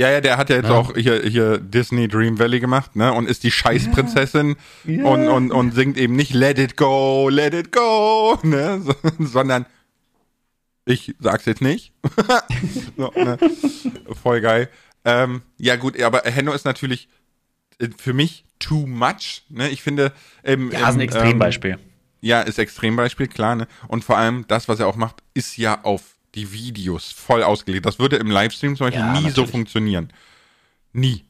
[0.00, 0.76] Ja, ja, der hat ja jetzt ja.
[0.76, 3.12] auch hier, hier Disney Dream Valley gemacht, ne?
[3.12, 4.54] Und ist die Scheißprinzessin
[4.84, 4.92] ja.
[4.92, 5.04] Ja.
[5.04, 8.80] Und, und, und singt eben nicht Let it go, let it go, ne?
[8.80, 9.66] So, sondern
[10.84, 11.92] ich sag's jetzt nicht.
[12.96, 13.38] so, ne?
[14.22, 14.68] Voll geil.
[15.04, 17.08] Ähm, ja, gut, aber Henno ist natürlich
[17.80, 19.42] äh, für mich too much.
[19.48, 19.68] Ne?
[19.70, 20.12] Ich finde.
[20.44, 21.72] Ähm, ja, ist ein Extrembeispiel.
[21.72, 21.78] Ähm,
[22.20, 23.56] ja, ist Extrembeispiel, klar.
[23.56, 23.68] Ne?
[23.86, 27.86] Und vor allem das, was er auch macht, ist ja auf die Videos voll ausgelegt.
[27.86, 29.34] Das würde im Livestream zum Beispiel ja, nie natürlich.
[29.36, 30.12] so funktionieren.
[30.92, 31.24] Nie.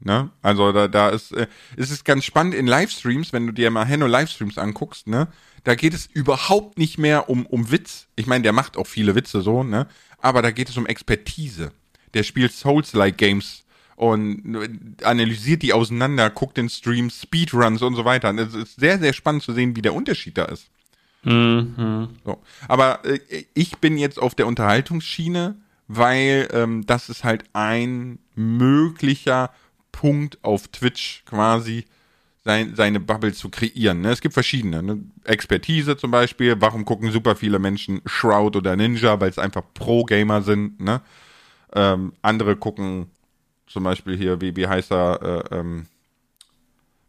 [0.00, 0.30] Ne?
[0.42, 3.86] Also da, da ist, äh, es ist ganz spannend in Livestreams, wenn du dir mal
[3.86, 5.28] Henno Livestreams anguckst, ne?
[5.62, 8.06] Da geht es überhaupt nicht mehr um, um Witz.
[8.16, 9.86] Ich meine, der macht auch viele Witze so, ne?
[10.18, 11.72] Aber da geht es um Expertise.
[12.12, 13.63] Der spielt Souls-like Games
[13.96, 18.30] und analysiert die auseinander, guckt den Stream, Speedruns und so weiter.
[18.30, 20.68] Und es ist sehr, sehr spannend zu sehen, wie der Unterschied da ist.
[21.22, 22.08] Mhm.
[22.24, 22.42] So.
[22.68, 23.18] Aber äh,
[23.54, 25.56] ich bin jetzt auf der Unterhaltungsschiene,
[25.88, 29.50] weil ähm, das ist halt ein möglicher
[29.92, 31.84] Punkt auf Twitch quasi,
[32.44, 34.02] sein, seine Bubble zu kreieren.
[34.02, 34.10] Ne?
[34.10, 34.82] Es gibt verschiedene.
[34.82, 34.98] Ne?
[35.24, 36.56] Expertise zum Beispiel.
[36.58, 39.18] Warum gucken super viele Menschen Shroud oder Ninja?
[39.20, 40.80] Weil es einfach Pro-Gamer sind.
[40.80, 41.00] Ne?
[41.74, 43.06] Ähm, andere gucken
[43.66, 45.86] zum Beispiel hier, wie, wie heißt er, äh, ähm,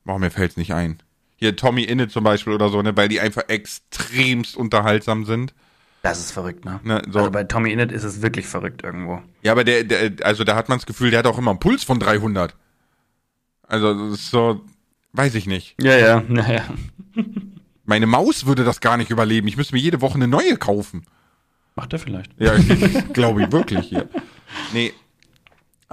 [0.04, 1.00] warum mir fällt es nicht ein.
[1.38, 5.54] Hier Tommy Inne zum Beispiel oder so, ne, weil die einfach extremst unterhaltsam sind.
[6.02, 6.80] Das ist verrückt, ne?
[6.84, 7.20] ne so.
[7.20, 9.22] Also bei Tommy Innit ist es wirklich verrückt irgendwo.
[9.42, 11.60] Ja, aber der, der also da hat man das Gefühl, der hat auch immer einen
[11.60, 12.56] Puls von 300.
[13.68, 14.62] Also das ist so,
[15.14, 15.76] weiß ich nicht.
[15.82, 16.64] Ja, ja, naja.
[17.86, 19.48] Meine Maus würde das gar nicht überleben.
[19.48, 21.06] Ich müsste mir jede Woche eine neue kaufen.
[21.76, 22.32] Macht er vielleicht.
[22.40, 22.56] Ja,
[23.14, 23.92] glaube ich wirklich.
[23.92, 24.04] Ja.
[24.74, 24.94] Nee,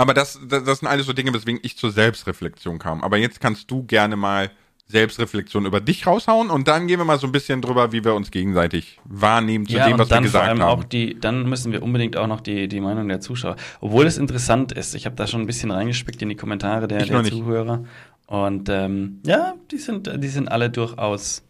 [0.02, 3.02] aber das, das, das sind alles so Dinge, weswegen ich zur Selbstreflexion kam.
[3.02, 4.50] Aber jetzt kannst du gerne mal
[4.88, 8.14] Selbstreflexion über dich raushauen und dann gehen wir mal so ein bisschen drüber, wie wir
[8.14, 10.62] uns gegenseitig wahrnehmen zu ja, dem, was wir gesagt haben.
[10.62, 13.56] Auch die, dann müssen wir unbedingt auch noch die, die Meinung der Zuschauer.
[13.80, 17.06] Obwohl es interessant ist, ich habe da schon ein bisschen reingespickt in die Kommentare der,
[17.06, 17.84] der Zuhörer.
[18.26, 21.42] Und ähm, ja, die sind, die sind alle durchaus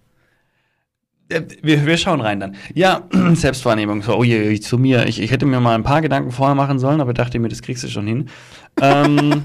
[1.62, 2.56] wir, wir schauen rein dann.
[2.74, 4.02] Ja, Selbstwahrnehmung.
[4.02, 5.06] So, oh je, zu mir.
[5.06, 7.62] Ich, ich hätte mir mal ein paar Gedanken vorher machen sollen, aber dachte mir, das
[7.62, 8.28] kriegst du schon hin.
[8.80, 9.42] ähm,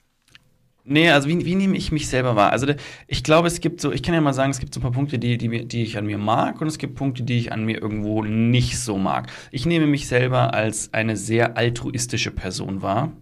[0.84, 2.52] nee, also wie, wie nehme ich mich selber wahr?
[2.52, 2.66] Also
[3.06, 4.92] ich glaube, es gibt so, ich kann ja mal sagen, es gibt so ein paar
[4.92, 7.64] Punkte, die, die, die ich an mir mag und es gibt Punkte, die ich an
[7.64, 9.30] mir irgendwo nicht so mag.
[9.50, 13.12] Ich nehme mich selber als eine sehr altruistische Person wahr.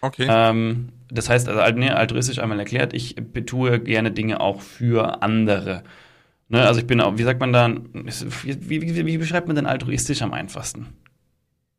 [0.00, 0.26] Okay.
[0.28, 5.82] Ähm, das heißt, also nee, altruistisch einmal erklärt, ich betue gerne Dinge auch für andere.
[6.54, 9.66] Ne, also ich bin auch, wie sagt man da, wie, wie, wie beschreibt man denn
[9.66, 10.86] altruistisch am einfachsten?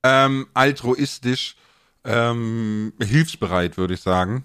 [0.03, 1.55] Ähm, altruistisch,
[2.03, 4.43] ähm, hilfsbereit, würde ich sagen.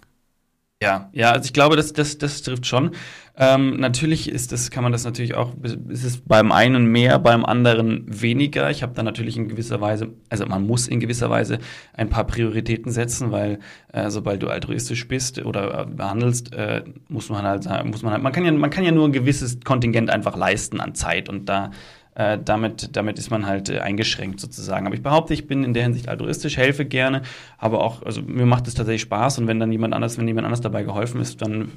[0.82, 2.92] Ja, ja, also ich glaube, das, das, das trifft schon.
[3.36, 7.44] Ähm, natürlich ist das, kann man das natürlich auch, ist es beim einen mehr, beim
[7.44, 8.70] anderen weniger.
[8.70, 11.58] Ich habe da natürlich in gewisser Weise, also man muss in gewisser Weise
[11.92, 13.58] ein paar Prioritäten setzen, weil
[13.92, 18.14] äh, sobald du altruistisch bist oder äh, behandelst, äh, muss man halt sagen, muss man
[18.14, 21.28] halt, man kann ja, man kann ja nur ein gewisses Kontingent einfach leisten an Zeit
[21.28, 21.72] und da
[22.20, 24.86] äh, damit, damit ist man halt äh, eingeschränkt sozusagen.
[24.86, 27.22] Aber ich behaupte, ich bin in der Hinsicht altruistisch, helfe gerne,
[27.56, 30.44] aber auch, also mir macht es tatsächlich Spaß und wenn dann jemand anders, wenn jemand
[30.44, 31.72] anders dabei geholfen ist, dann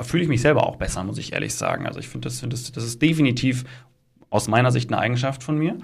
[0.00, 1.86] fühle ich mich selber auch besser, muss ich ehrlich sagen.
[1.86, 3.64] Also ich finde, das, find das, das ist definitiv
[4.28, 5.76] aus meiner Sicht eine Eigenschaft von mir.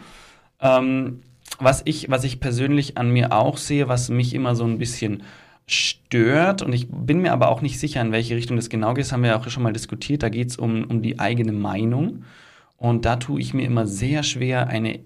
[0.60, 1.20] Ähm,
[1.60, 5.22] was, ich, was ich persönlich an mir auch sehe, was mich immer so ein bisschen
[5.66, 9.04] stört und ich bin mir aber auch nicht sicher, in welche Richtung das genau geht.
[9.04, 10.24] Das haben wir ja auch schon mal diskutiert.
[10.24, 12.24] Da geht es um, um die eigene Meinung.
[12.82, 14.98] Und da tue ich mir immer sehr schwer, eine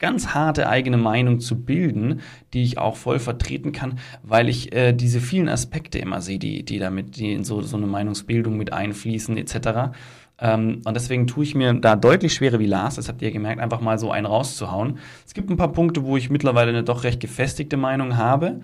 [0.00, 2.20] ganz harte eigene Meinung zu bilden,
[2.52, 6.64] die ich auch voll vertreten kann, weil ich äh, diese vielen Aspekte immer sehe, die,
[6.64, 9.94] die damit, die in so, so eine Meinungsbildung mit einfließen, etc.
[10.40, 13.60] Ähm, und deswegen tue ich mir da deutlich schwerer wie Lars, das habt ihr gemerkt,
[13.60, 14.98] einfach mal so einen rauszuhauen.
[15.24, 18.62] Es gibt ein paar Punkte, wo ich mittlerweile eine doch recht gefestigte Meinung habe,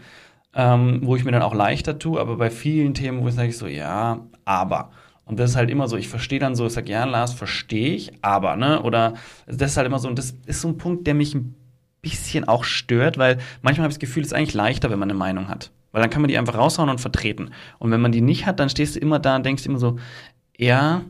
[0.52, 3.52] ähm, wo ich mir dann auch leichter tue, aber bei vielen Themen, wo ich sage
[3.52, 4.90] so, ja, aber.
[5.28, 7.94] Und das ist halt immer so, ich verstehe dann so, ich sage, ja, Lars, verstehe
[7.94, 8.82] ich, aber, ne?
[8.82, 9.14] Oder
[9.46, 11.54] das ist halt immer so, und das ist so ein Punkt, der mich ein
[12.00, 15.10] bisschen auch stört, weil manchmal habe ich das Gefühl, es ist eigentlich leichter, wenn man
[15.10, 15.70] eine Meinung hat.
[15.92, 17.50] Weil dann kann man die einfach raushauen und vertreten.
[17.78, 19.98] Und wenn man die nicht hat, dann stehst du immer da und denkst immer so,
[20.56, 21.02] ja,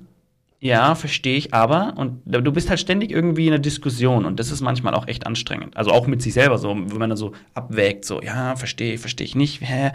[0.60, 4.50] ja, verstehe ich, aber, und du bist halt ständig irgendwie in einer Diskussion und das
[4.50, 5.76] ist manchmal auch echt anstrengend.
[5.76, 9.24] Also auch mit sich selber so, wenn man dann so abwägt, so, ja, verstehe, verstehe
[9.24, 9.92] ich nicht, hä?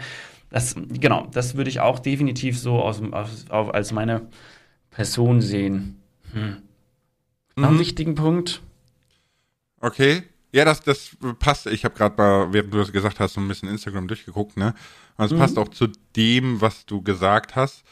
[0.54, 4.28] Das, genau, das würde ich auch definitiv so aus, aus, als meine
[4.90, 6.00] Person sehen.
[6.30, 6.62] Hm.
[7.56, 7.80] Noch einen mhm.
[7.80, 8.62] wichtigen Punkt.
[9.80, 10.22] Okay.
[10.52, 11.66] Ja, das, das passt.
[11.66, 14.76] Ich habe gerade mal, während du das gesagt hast, so ein bisschen Instagram durchgeguckt, ne?
[15.16, 15.38] Und es mhm.
[15.38, 17.82] passt auch zu dem, was du gesagt hast.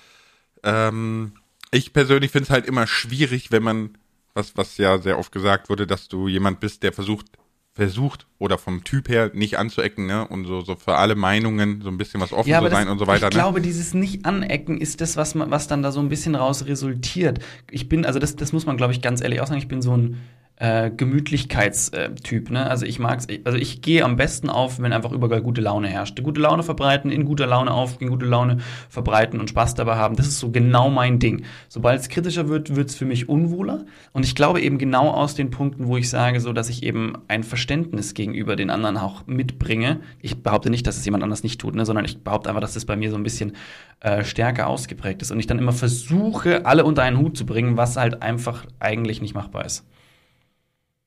[0.63, 1.33] Ähm,
[1.73, 3.99] ich persönlich finde es halt immer schwierig, wenn man,
[4.35, 7.27] was, was ja sehr oft gesagt wurde, dass du jemand bist, der versucht,
[7.75, 10.29] versucht oder vom Typ her nicht anzuecken, ne?
[10.29, 12.93] Und so, so für alle Meinungen so ein bisschen was offen ja, zu sein das,
[12.93, 13.29] und so weiter.
[13.29, 13.41] Ich ne?
[13.41, 17.39] glaube, dieses Nicht-Anecken ist das, was, man, was dann da so ein bisschen raus resultiert.
[17.71, 19.81] Ich bin, also das, das muss man, glaube ich, ganz ehrlich auch sagen, ich bin
[19.81, 20.19] so ein
[20.57, 22.51] äh, Gemütlichkeitstyp.
[22.51, 22.69] Ne?
[22.69, 26.23] Also ich mag's, also ich gehe am besten auf, wenn einfach überall gute Laune herrscht.
[26.23, 30.15] Gute Laune verbreiten, in guter Laune aufgehen, gute Laune verbreiten und Spaß dabei haben.
[30.15, 31.45] Das ist so genau mein Ding.
[31.69, 33.87] Sobald es kritischer wird, wird es für mich unwohler.
[34.13, 37.15] Und ich glaube eben genau aus den Punkten, wo ich sage, so dass ich eben
[37.27, 40.01] ein Verständnis gegenüber den anderen auch mitbringe.
[40.21, 41.85] Ich behaupte nicht, dass es jemand anders nicht tut, ne?
[41.85, 43.55] sondern ich behaupte einfach, dass es bei mir so ein bisschen
[44.01, 45.33] äh, stärker ausgeprägt ist.
[45.33, 49.21] Und ich dann immer versuche, alle unter einen Hut zu bringen, was halt einfach eigentlich
[49.21, 49.85] nicht machbar ist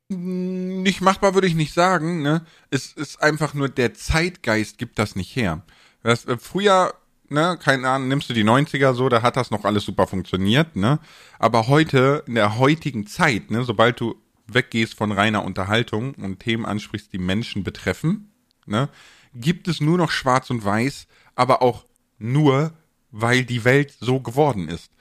[0.10, 2.46] nicht machbar würde ich nicht sagen, ne?
[2.70, 5.64] Es ist einfach nur der Zeitgeist gibt das nicht her.
[6.04, 6.94] Das, äh, früher,
[7.30, 10.76] ne, keine Ahnung, nimmst du die 90er so, da hat das noch alles super funktioniert,
[10.76, 11.00] ne?
[11.40, 14.16] Aber heute, in der heutigen Zeit, ne, sobald du
[14.48, 18.32] weggehst von reiner Unterhaltung und Themen ansprichst, die Menschen betreffen,
[18.68, 18.90] ne,
[19.34, 21.86] gibt es nur noch schwarz und weiß, aber auch
[22.20, 22.74] nur,
[23.10, 24.92] weil die Welt so geworden ist.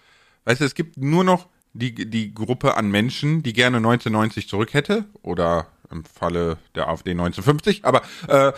[0.44, 4.72] Weißt du, es gibt nur noch die, die Gruppe an Menschen, die gerne 1990 zurück
[4.72, 8.52] hätte oder im Falle der AfD 1950, aber äh,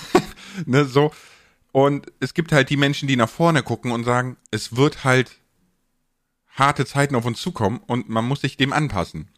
[0.66, 1.12] ne, so.
[1.72, 5.38] Und es gibt halt die Menschen, die nach vorne gucken und sagen, es wird halt
[6.48, 9.28] harte Zeiten auf uns zukommen und man muss sich dem anpassen.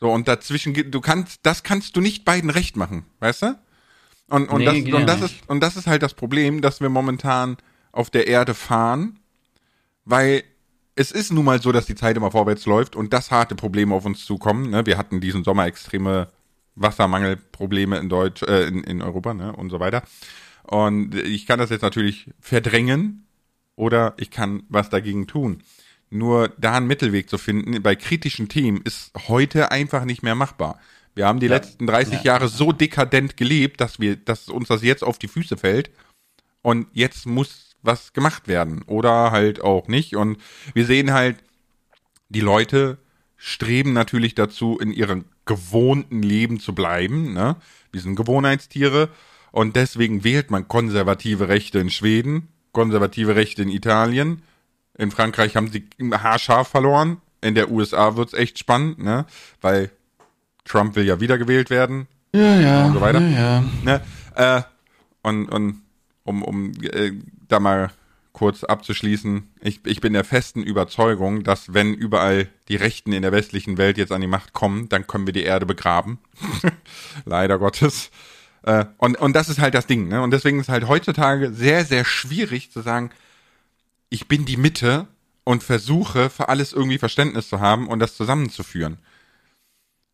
[0.00, 3.58] So, und dazwischen, du kannst, das kannst du nicht beiden recht machen, weißt du?
[4.28, 6.88] Und, und, nee, das, und, das ist, und das ist halt das Problem, dass wir
[6.88, 7.58] momentan
[7.92, 9.20] auf der Erde fahren,
[10.04, 10.44] weil
[10.96, 13.94] es ist nun mal so, dass die Zeit immer vorwärts läuft und das harte Probleme
[13.94, 14.70] auf uns zukommen.
[14.70, 14.86] Ne?
[14.86, 16.28] Wir hatten diesen Sommer extreme
[16.76, 19.54] Wassermangelprobleme in Deutsch, äh, in, in Europa ne?
[19.54, 20.02] und so weiter.
[20.62, 23.26] Und ich kann das jetzt natürlich verdrängen
[23.76, 25.62] oder ich kann was dagegen tun.
[26.10, 30.78] Nur da einen Mittelweg zu finden bei kritischen Themen ist heute einfach nicht mehr machbar.
[31.14, 31.54] Wir haben die ja.
[31.54, 32.22] letzten 30 ja.
[32.22, 35.90] Jahre so dekadent gelebt, dass wir, dass uns das jetzt auf die Füße fällt.
[36.62, 40.16] Und jetzt muss was gemacht werden oder halt auch nicht.
[40.16, 40.38] Und
[40.72, 41.36] wir sehen halt,
[42.28, 42.98] die Leute
[43.36, 47.34] streben natürlich dazu, in ihrem gewohnten Leben zu bleiben.
[47.34, 47.56] Ne?
[47.92, 49.10] Wir sind Gewohnheitstiere
[49.52, 54.42] und deswegen wählt man konservative Rechte in Schweden, konservative Rechte in Italien.
[54.96, 57.18] In Frankreich haben sie haarscharf verloren.
[57.42, 59.26] In der USA wird's echt spannend, ne?
[59.60, 59.90] weil
[60.64, 62.08] Trump will ja wiedergewählt werden.
[62.32, 62.86] Ja, ja.
[62.86, 63.20] Und so weiter.
[63.20, 63.64] Ja, ja.
[63.82, 64.00] Ne?
[64.34, 64.62] Äh,
[65.22, 65.83] und, und
[66.24, 67.12] um, um äh,
[67.48, 67.90] da mal
[68.32, 73.30] kurz abzuschließen, ich, ich bin der festen Überzeugung, dass wenn überall die Rechten in der
[73.30, 76.18] westlichen Welt jetzt an die Macht kommen, dann können wir die Erde begraben.
[77.24, 78.10] Leider Gottes.
[78.62, 80.08] Äh, und, und das ist halt das Ding.
[80.08, 80.20] Ne?
[80.20, 83.10] Und deswegen ist halt heutzutage sehr, sehr schwierig zu sagen,
[84.08, 85.06] ich bin die Mitte
[85.44, 88.98] und versuche für alles irgendwie Verständnis zu haben und das zusammenzuführen.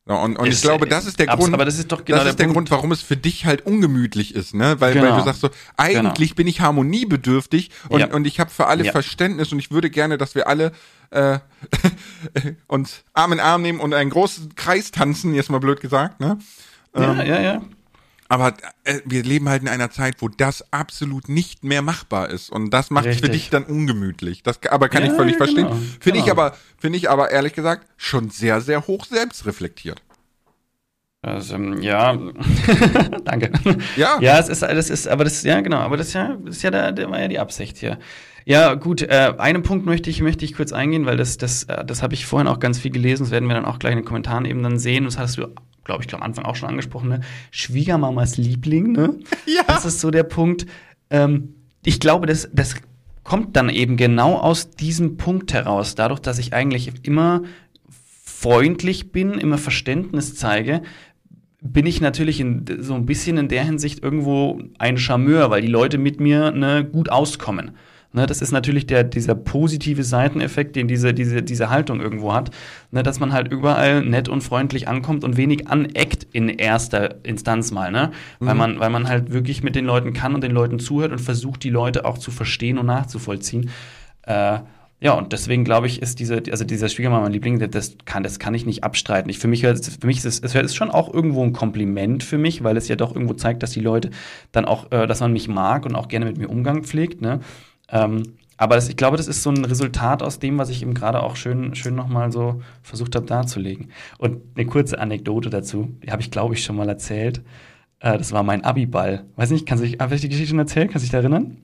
[0.06, 1.54] Und, und ich glaube, das ist der Grund.
[1.54, 3.64] Aber das ist doch genau das ist der, der Grund, warum es für dich halt
[3.66, 4.80] ungemütlich ist, ne?
[4.80, 5.10] Weil, genau.
[5.10, 6.36] weil du sagst so, eigentlich genau.
[6.36, 8.06] bin ich harmoniebedürftig und, ja.
[8.12, 8.92] und ich habe für alle ja.
[8.92, 10.72] Verständnis und ich würde gerne, dass wir alle
[11.10, 11.38] äh,
[12.66, 16.38] uns Arm in Arm nehmen und einen großen Kreis tanzen, jetzt mal blöd gesagt, ne?
[16.96, 17.62] Ja, ähm, ja, ja.
[18.30, 22.48] Aber äh, wir leben halt in einer Zeit, wo das absolut nicht mehr machbar ist.
[22.48, 24.44] Und das macht es für dich dann ungemütlich.
[24.44, 25.66] Das aber kann ja, ich völlig verstehen.
[25.66, 26.24] Genau, finde genau.
[26.24, 30.00] ich aber, finde ich aber ehrlich gesagt schon sehr, sehr hoch selbst reflektiert.
[31.22, 32.16] Also, ja,
[33.24, 33.50] danke.
[33.96, 34.20] Ja.
[34.20, 36.62] Ja, es ist, das ist, aber das, ja, genau, aber das ist ja, das ist
[36.62, 37.98] ja, der, der war ja die Absicht hier.
[38.44, 41.84] Ja, gut, äh, einen Punkt möchte ich, möchte ich kurz eingehen, weil das, das, äh,
[41.84, 43.98] das habe ich vorhin auch ganz viel gelesen, das werden wir dann auch gleich in
[43.98, 45.04] den Kommentaren eben dann sehen.
[45.04, 45.48] Das hast du,
[45.90, 47.20] glaube ich, am Anfang auch schon angesprochen, ne?
[47.50, 49.18] Schwiegermamas Liebling, ne?
[49.46, 49.64] Ja.
[49.66, 50.66] Das ist so der Punkt.
[51.11, 52.76] Ähm, ich glaube, das, das
[53.24, 57.42] kommt dann eben genau aus diesem Punkt heraus, dadurch, dass ich eigentlich immer
[58.24, 60.83] freundlich bin, immer Verständnis zeige,
[61.61, 65.68] bin ich natürlich in, so ein bisschen in der Hinsicht irgendwo ein Charmeur, weil die
[65.68, 67.72] Leute mit mir ne, gut auskommen.
[68.12, 72.51] Ne, das ist natürlich der, dieser positive Seiteneffekt, den diese, diese, diese Haltung irgendwo hat,
[72.90, 77.70] ne, dass man halt überall nett und freundlich ankommt und wenig aneckt in erster Instanz
[77.70, 78.11] mal, ne?
[78.40, 81.20] Weil, man, weil man halt wirklich mit den Leuten kann und den Leuten zuhört und
[81.20, 83.70] versucht, die Leute auch zu verstehen und nachzuvollziehen.
[84.23, 84.59] Äh,
[85.03, 88.38] ja, und deswegen glaube ich, ist diese, also dieser Schwiegermann mein Liebling, das kann, das
[88.38, 89.31] kann ich nicht abstreiten.
[89.31, 92.37] Ich, für mich, für mich ist es, es ist schon auch irgendwo ein Kompliment für
[92.37, 94.11] mich, weil es ja doch irgendwo zeigt, dass die Leute
[94.53, 97.40] dann auch, äh, dass man mich mag und auch gerne mit mir Umgang pflegt, ne?
[97.90, 100.92] Ähm, aber das, ich glaube, das ist so ein Resultat aus dem, was ich eben
[100.92, 103.90] gerade auch schön, schön nochmal so versucht habe darzulegen.
[104.18, 107.40] Und eine kurze Anekdote dazu, die habe ich, glaube ich, schon mal erzählt.
[108.00, 109.24] Äh, das war mein Abiball.
[109.37, 110.90] Weiß nicht, kannst du habe ich die Geschichte schon erzählt?
[110.90, 111.57] Kannst du da erinnern?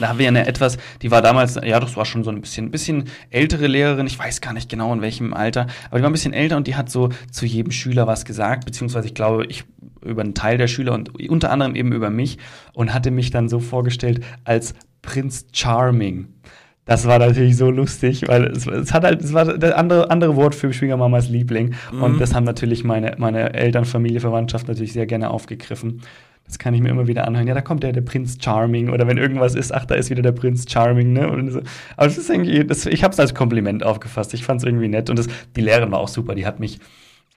[0.00, 2.66] Da haben wir eine etwas, die war damals, ja, das war schon so ein bisschen,
[2.66, 6.10] ein bisschen ältere Lehrerin, ich weiß gar nicht genau in welchem Alter, aber die war
[6.10, 9.46] ein bisschen älter und die hat so zu jedem Schüler was gesagt, beziehungsweise ich glaube,
[9.46, 9.64] ich
[10.04, 12.38] über einen Teil der Schüler und unter anderem eben über mich
[12.72, 16.28] und hatte mich dann so vorgestellt als Prinz Charming.
[16.84, 20.36] Das war natürlich so lustig, weil es, es hat halt, es war das andere, andere
[20.36, 21.74] Wort für Schwiegermamas Liebling.
[22.00, 26.00] Und das haben natürlich meine, meine Eltern, Familie, Verwandtschaft natürlich sehr gerne aufgegriffen.
[26.46, 27.46] Das kann ich mir immer wieder anhören.
[27.46, 28.88] Ja, da kommt der, der Prinz Charming.
[28.88, 31.12] Oder wenn irgendwas ist, ach, da ist wieder der Prinz Charming.
[31.12, 31.30] Ne?
[31.30, 31.60] Und so.
[31.98, 34.32] Aber das ist irgendwie, das, ich habe es als Kompliment aufgefasst.
[34.32, 35.10] Ich fand es irgendwie nett.
[35.10, 36.34] Und das, die Lehrerin war auch super.
[36.34, 36.78] Die hat mich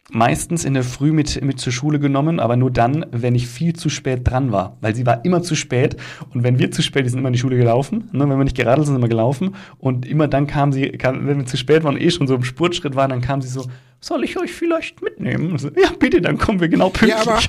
[0.09, 3.73] meistens in der Früh mit, mit zur Schule genommen, aber nur dann, wenn ich viel
[3.73, 4.77] zu spät dran war.
[4.81, 5.95] Weil sie war immer zu spät.
[6.33, 8.09] Und wenn wir zu spät, die sind immer in die Schule gelaufen.
[8.11, 8.27] Ne?
[8.29, 9.55] Wenn wir nicht geradelt sind, sind wir gelaufen.
[9.79, 12.35] Und immer dann kam sie, kam, wenn wir zu spät waren und eh schon so
[12.35, 13.65] im Spurtschritt waren, dann kam sie so,
[13.99, 15.57] soll ich euch vielleicht mitnehmen?
[15.57, 17.25] So, ja, bitte, dann kommen wir genau pünktlich.
[17.25, 17.39] Ja, aber,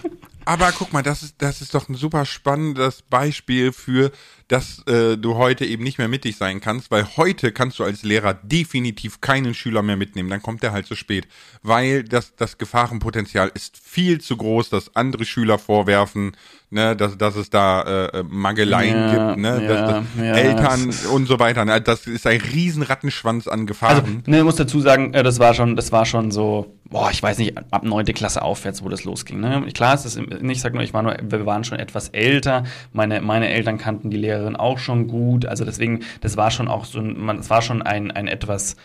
[0.45, 4.11] aber guck mal, das ist, das ist doch ein super spannendes Beispiel für,
[4.49, 8.03] dass äh, du heute eben nicht mehr mittig sein kannst, weil heute kannst du als
[8.03, 11.27] Lehrer definitiv keinen Schüler mehr mitnehmen, dann kommt der halt zu spät,
[11.63, 16.37] weil das, das Gefahrenpotenzial ist viel zu groß, dass andere Schüler vorwerfen,
[16.71, 20.87] ne, dass, dass es da äh, Mageleien Ja, gibt, ne, ja, dass, dass ja, Eltern
[20.89, 24.23] das und so weiter, ne, das ist ein riesen Rattenschwanz an Also, Gefahren.
[24.27, 27.23] ne, ich muss dazu sagen, äh, das war schon, das war schon so, boah, ich
[27.23, 29.41] weiß nicht, ab neunte Klasse aufwärts, wo das losging.
[29.41, 29.67] Ne?
[29.73, 32.65] Klar ist es, ich sag nur, ich war nur, wir waren schon etwas älter.
[32.93, 35.47] Meine, meine Eltern kannten die Lehrerin auch schon gut.
[35.47, 38.77] Also deswegen, das war schon auch so, ein, man, es war schon ein, ein etwas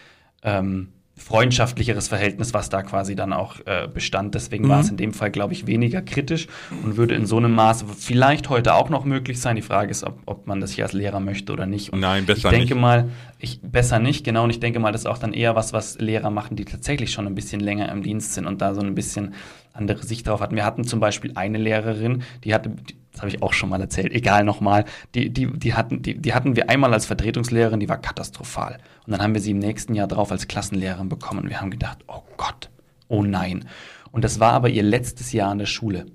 [0.41, 4.35] ähm, freundschaftlicheres Verhältnis, was da quasi dann auch äh, bestand.
[4.35, 6.47] Deswegen war es in dem Fall, glaube ich, weniger kritisch
[6.83, 9.55] und würde in so einem Maße vielleicht heute auch noch möglich sein.
[9.55, 11.91] Die Frage ist, ob, ob man das hier als Lehrer möchte oder nicht.
[11.91, 12.81] Und Nein, besser ich denke nicht.
[12.81, 14.43] mal, ich besser nicht, genau.
[14.43, 17.11] Und ich denke mal, das ist auch dann eher was, was Lehrer machen, die tatsächlich
[17.11, 19.33] schon ein bisschen länger im Dienst sind und da so ein bisschen
[19.73, 20.55] andere Sicht drauf hatten.
[20.55, 22.71] Wir hatten zum Beispiel eine Lehrerin, die hatte,
[23.11, 26.33] das habe ich auch schon mal erzählt, egal nochmal, die, die, die, hatten, die, die
[26.33, 28.77] hatten wir einmal als Vertretungslehrerin, die war katastrophal.
[29.07, 31.43] Und dann haben wir sie im nächsten Jahr drauf als Klassenlehrerin bekommen.
[31.43, 32.69] Und wir haben gedacht, oh Gott,
[33.07, 33.65] oh nein.
[34.11, 36.07] Und das war aber ihr letztes Jahr an der Schule.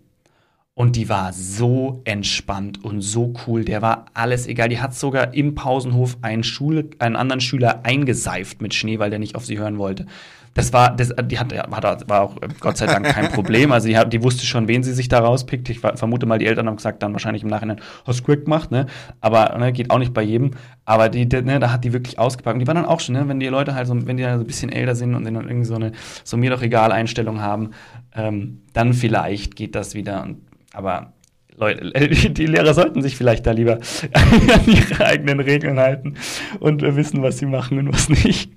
[0.74, 3.62] Und die war so entspannt und so cool.
[3.62, 4.70] Der war alles egal.
[4.70, 9.18] Die hat sogar im Pausenhof einen, Schule, einen anderen Schüler eingeseift mit Schnee, weil der
[9.18, 10.06] nicht auf sie hören wollte.
[10.54, 13.70] Das war, das, die hat, war, war auch äh, Gott sei Dank kein Problem.
[13.72, 15.68] Also die, hat, die wusste schon, wen sie sich da rauspickt.
[15.68, 18.70] Ich ver- vermute mal, die Eltern haben gesagt, dann wahrscheinlich im Nachhinein, hast du gemacht,
[18.70, 18.86] ne?
[19.20, 20.52] Aber ne, geht auch nicht bei jedem.
[20.84, 22.54] Aber die, ne, da hat die wirklich ausgepackt.
[22.54, 24.38] Und die waren dann auch schon, ne, wenn die Leute halt so, wenn die dann
[24.38, 25.92] so ein bisschen älter sind und dann irgendwie so eine,
[26.24, 27.70] so mir doch egal Einstellung haben,
[28.14, 30.22] ähm, dann vielleicht geht das wieder.
[30.22, 30.38] Und,
[30.72, 31.12] aber
[31.56, 31.90] Leute,
[32.30, 33.74] die Lehrer sollten sich vielleicht da lieber
[34.12, 36.16] an ihre eigenen Regeln halten
[36.60, 38.50] und wissen, was sie machen und was nicht.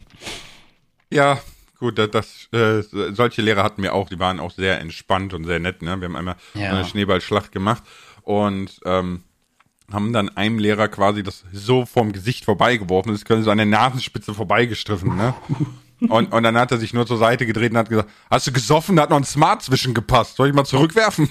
[1.11, 1.39] Ja,
[1.79, 2.81] gut, das, das äh,
[3.13, 5.99] solche Lehrer hatten wir auch, die waren auch sehr entspannt und sehr nett, ne?
[5.99, 6.71] Wir haben einmal Ja.
[6.71, 7.83] eine Schneeballschlacht gemacht
[8.23, 9.23] und ähm,
[9.91, 13.67] haben dann einem Lehrer quasi das so vom Gesicht vorbeigeworfen, das ist so an der
[13.67, 15.35] Nasenspitze vorbeigestriffen, ne?
[16.09, 18.51] Und, und dann hat er sich nur zur Seite gedreht und hat gesagt, hast du
[18.51, 21.29] gesoffen, da hat noch ein Smart zwischen gepasst, soll ich mal zurückwerfen?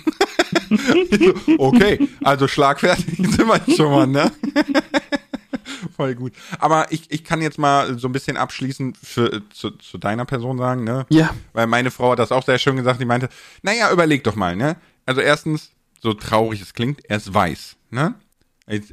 [0.70, 4.32] So, okay, also schlagfertig sind wir schon mal, ne?
[5.96, 6.32] Voll gut.
[6.58, 10.58] Aber ich, ich kann jetzt mal so ein bisschen abschließend für, zu, zu deiner Person
[10.58, 11.06] sagen, ne?
[11.08, 11.34] Ja.
[11.52, 13.28] Weil meine Frau hat das auch sehr schön gesagt, die meinte,
[13.62, 14.76] naja, überleg doch mal, ne?
[15.06, 18.14] Also erstens, so traurig es klingt, er ist weiß, ne?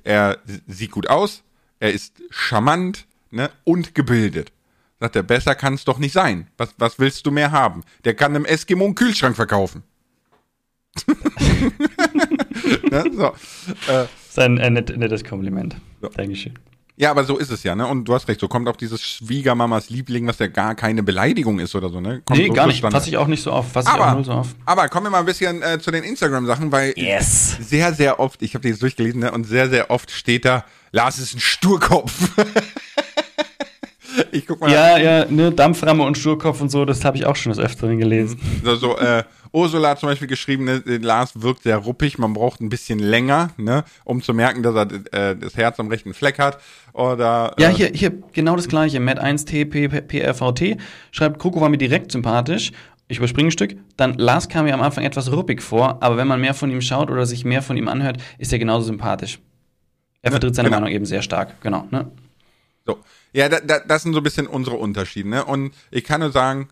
[0.04, 1.44] Er sieht gut aus,
[1.80, 3.50] er ist charmant, ne?
[3.64, 4.52] Und gebildet.
[5.02, 6.48] Sagt er, besser kann es doch nicht sein.
[6.58, 7.84] Was, was willst du mehr haben?
[8.06, 9.84] Der kann im Eskimo einen Kühlschrank verkaufen.
[12.92, 13.04] ne?
[13.14, 13.26] so.
[13.28, 13.32] äh,
[13.88, 15.76] Das ist ein, ein net, nettes Kompliment.
[16.02, 16.10] So.
[16.10, 16.54] Dankeschön.
[16.98, 17.88] ja, aber so ist es ja, ne?
[17.88, 21.60] Und du hast recht, so kommt auch dieses Schwiegermamas Liebling, was ja gar keine Beleidigung
[21.60, 22.22] ist oder so, ne?
[22.26, 22.82] Kommt Nee, so gar nicht.
[22.82, 23.72] Fasse ich auch nicht so auf.
[23.72, 24.56] Fasse ich auch aber, null so auf.
[24.66, 27.58] aber kommen wir mal ein bisschen äh, zu den Instagram-Sachen, weil Yes.
[27.60, 30.64] sehr, sehr oft, ich habe die jetzt durchgelesen, ne, und sehr, sehr oft steht da,
[30.92, 32.14] Lars ist ein Sturkopf.
[34.32, 37.36] ich guck mal, Ja, ja, ne, Dampframme und Sturkopf und so, das habe ich auch
[37.36, 38.40] schon des Öfteren gelesen.
[38.64, 42.62] so, so äh, Ursula hat zum Beispiel geschrieben, ne, Lars wirkt sehr ruppig, man braucht
[42.62, 46.40] ein bisschen länger, ne, um zu merken, dass er äh, das Herz am rechten Fleck
[46.40, 46.60] hat.
[46.94, 49.00] Oder Ja, äh, hier, hier, genau das gleiche.
[49.00, 50.78] Matt1TPPRVT
[51.12, 52.72] schreibt, Kroko war mir direkt sympathisch.
[53.08, 53.76] Ich überspringe ein Stück.
[53.98, 56.82] Dann Lars kam mir am Anfang etwas ruppig vor, aber wenn man mehr von ihm
[56.82, 59.40] schaut oder sich mehr von ihm anhört, ist er genauso sympathisch.
[60.22, 60.82] Er vertritt seine genau.
[60.82, 61.88] Meinung eben sehr stark, genau.
[61.92, 62.10] Ne?
[62.86, 63.00] So.
[63.34, 65.46] Ja, da, da, das sind so ein bisschen unsere Unterschiede, ne?
[65.46, 66.68] Und ich kann nur sagen,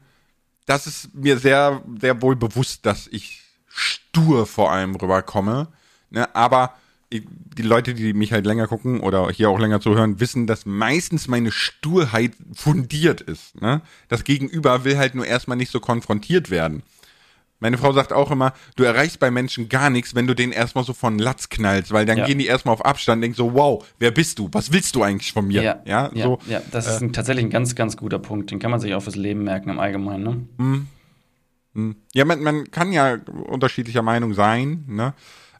[0.65, 5.67] das ist mir sehr, sehr wohl bewusst, dass ich stur vor allem rüberkomme.
[6.11, 6.35] Ne?
[6.35, 6.75] Aber
[7.09, 7.23] ich,
[7.57, 11.27] die Leute, die mich halt länger gucken oder hier auch länger zuhören, wissen, dass meistens
[11.27, 13.59] meine Sturheit fundiert ist.
[13.59, 13.81] Ne?
[14.09, 16.83] Das Gegenüber will halt nur erstmal nicht so konfrontiert werden.
[17.59, 20.83] Meine Frau sagt auch immer, du erreichst bei Menschen gar nichts, wenn du den erstmal
[20.85, 22.25] so von Latz knallst, weil dann Ja.
[22.25, 24.49] gehen die erstmal auf Abstand, denken so, wow, wer bist du?
[24.53, 25.61] Was willst du eigentlich von mir?
[25.61, 26.39] Ja, ja, ja, so.
[26.47, 28.51] ja, das ist ein, tatsächlich ein ganz, ganz guter Punkt.
[28.51, 30.23] Den kann man sich auch fürs Leben merken im Allgemeinen.
[30.57, 30.85] Ne?
[32.13, 33.17] Ja, man, man kann ja
[33.47, 34.85] unterschiedlicher Meinung sein.
[34.87, 35.13] Ne?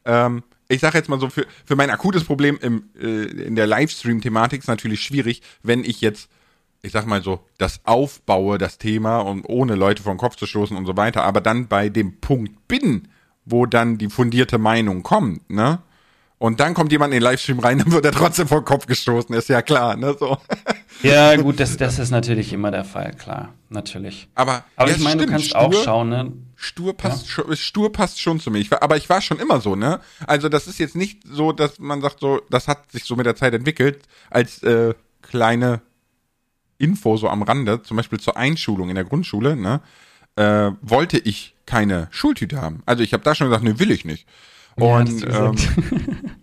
[0.06, 3.68] Ähm, ich sage jetzt mal so, für, für mein akutes Problem im, äh, in der
[3.68, 6.30] Livestream-Thematik ist natürlich schwierig, wenn ich jetzt,
[6.82, 10.78] ich sag mal so, das aufbaue, das Thema, und ohne Leute vom Kopf zu stoßen
[10.78, 13.08] und so weiter, aber dann bei dem Punkt bin,
[13.46, 15.80] wo dann die fundierte Meinung kommt, ne?
[16.38, 19.36] Und dann kommt jemand in den Livestream rein, dann wird er trotzdem vom Kopf gestoßen,
[19.36, 20.16] ist ja klar, ne?
[20.20, 20.38] So.
[21.02, 23.54] Ja, gut, das, das ist natürlich immer der Fall, klar.
[23.70, 24.28] Natürlich.
[24.36, 26.34] Aber, Aber ja, ich meine, du kannst stur, auch schauen, ne?
[26.58, 28.60] Stur passt, schon, stur passt schon zu mir.
[28.60, 30.02] Ich war, aber ich war schon immer so, ne?
[30.28, 33.26] Also das ist jetzt nicht so, dass man sagt so, das hat sich so mit
[33.26, 35.80] der Zeit entwickelt, als äh, kleine
[36.80, 39.82] Info so am Rande, zum Beispiel zur Einschulung in der Grundschule, ne?
[40.36, 42.82] Äh, wollte ich keine Schultüte haben.
[42.86, 44.28] Also ich habe da schon gesagt, ne, will ich nicht.
[44.78, 45.56] Ja, Und hast du ähm,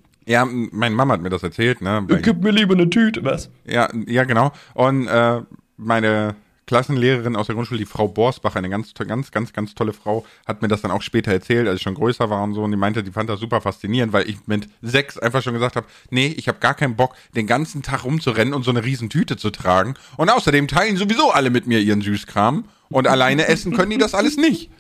[0.27, 2.07] ja, meine Mama hat mir das erzählt, ne?
[2.23, 3.51] Gib mir lieber eine Tüte, was?
[3.65, 4.53] ja, ja, genau.
[4.75, 5.41] Und äh,
[5.77, 10.27] meine Klassenlehrerin aus der Grundschule, die Frau Borsbach, eine ganz, ganz, ganz, ganz tolle Frau,
[10.47, 12.63] hat mir das dann auch später erzählt, als ich schon größer war und so.
[12.63, 15.77] Und die meinte, die fand das super faszinierend, weil ich mit sechs einfach schon gesagt
[15.77, 19.11] habe, nee, ich habe gar keinen Bock, den ganzen Tag rumzurennen und so eine riesen
[19.11, 19.95] Tüte zu tragen.
[20.17, 22.65] Und außerdem teilen sowieso alle mit mir ihren Süßkram.
[22.89, 24.71] Und alleine essen können die das alles nicht.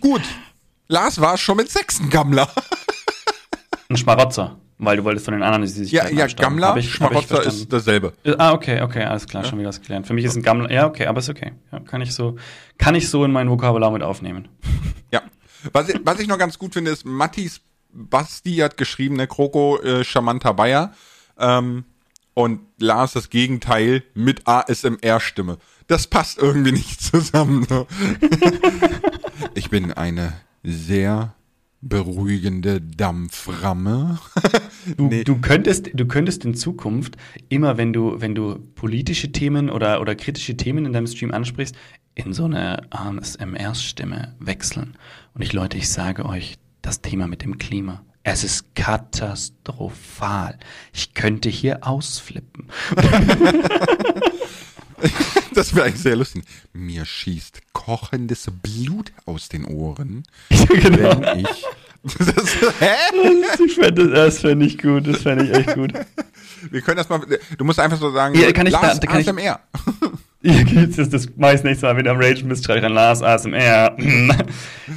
[0.00, 0.22] Gut.
[0.88, 2.48] Lars war schon mit sechs ein Gammler.
[3.88, 6.50] Ein Schmarotzer, weil du wolltest von den anderen die Ja, ja, abstauben.
[6.50, 8.12] Gammler, Hab ich- Schmarotzer ist dasselbe.
[8.38, 10.06] Ah, okay, okay, alles klar, schon wieder was gelernt.
[10.06, 11.52] Für mich ist ein Gammler, ja, okay, aber ist okay.
[11.72, 12.36] Ja, kann ich so,
[12.78, 14.48] kann ich so in mein Vokabular mit aufnehmen.
[15.12, 15.22] Ja.
[15.72, 17.60] Was ich, was ich noch ganz gut finde, ist, Mattis
[17.92, 20.92] Basti hat geschrieben, ne, Kroko, äh, charmanter Bayer.
[21.38, 21.84] Ähm,
[22.34, 25.58] und Lars das Gegenteil mit ASMR-Stimme.
[25.86, 27.64] Das passt irgendwie nicht zusammen.
[27.70, 27.86] Ne?
[29.54, 30.32] ich bin eine
[30.64, 31.34] sehr
[31.88, 34.18] beruhigende Dampframme.
[34.96, 35.24] Du, Nee.
[35.24, 37.16] du könntest, du könntest in Zukunft
[37.48, 41.74] immer, wenn du, wenn du politische Themen oder, oder kritische Themen in deinem Stream ansprichst,
[42.14, 44.96] in so eine ASMR-Stimme wechseln.
[45.34, 48.02] Und ich, Leute, ich sage euch, das Thema mit dem Klima.
[48.22, 50.58] Es ist katastrophal.
[50.92, 52.68] Ich könnte hier ausflippen.
[55.54, 56.44] Das wäre eigentlich sehr lustig.
[56.72, 60.24] Mir schießt kochendes Blut aus den Ohren,
[60.68, 61.20] genau.
[61.20, 61.64] wenn ich.
[62.04, 62.36] Das,
[62.80, 63.66] hä?
[63.74, 65.06] Fände, das fände ich gut.
[65.06, 65.94] Das fände ich echt gut.
[66.70, 67.18] Wir können das mal.
[67.56, 69.26] Du musst einfach so sagen, Ja, kann ich Lars, da- kann ich-
[70.44, 70.86] ASMR.
[70.86, 73.96] Das ist das meist nächste Mal, du am Ragen bist, schreibe ich dann Lars ASMR.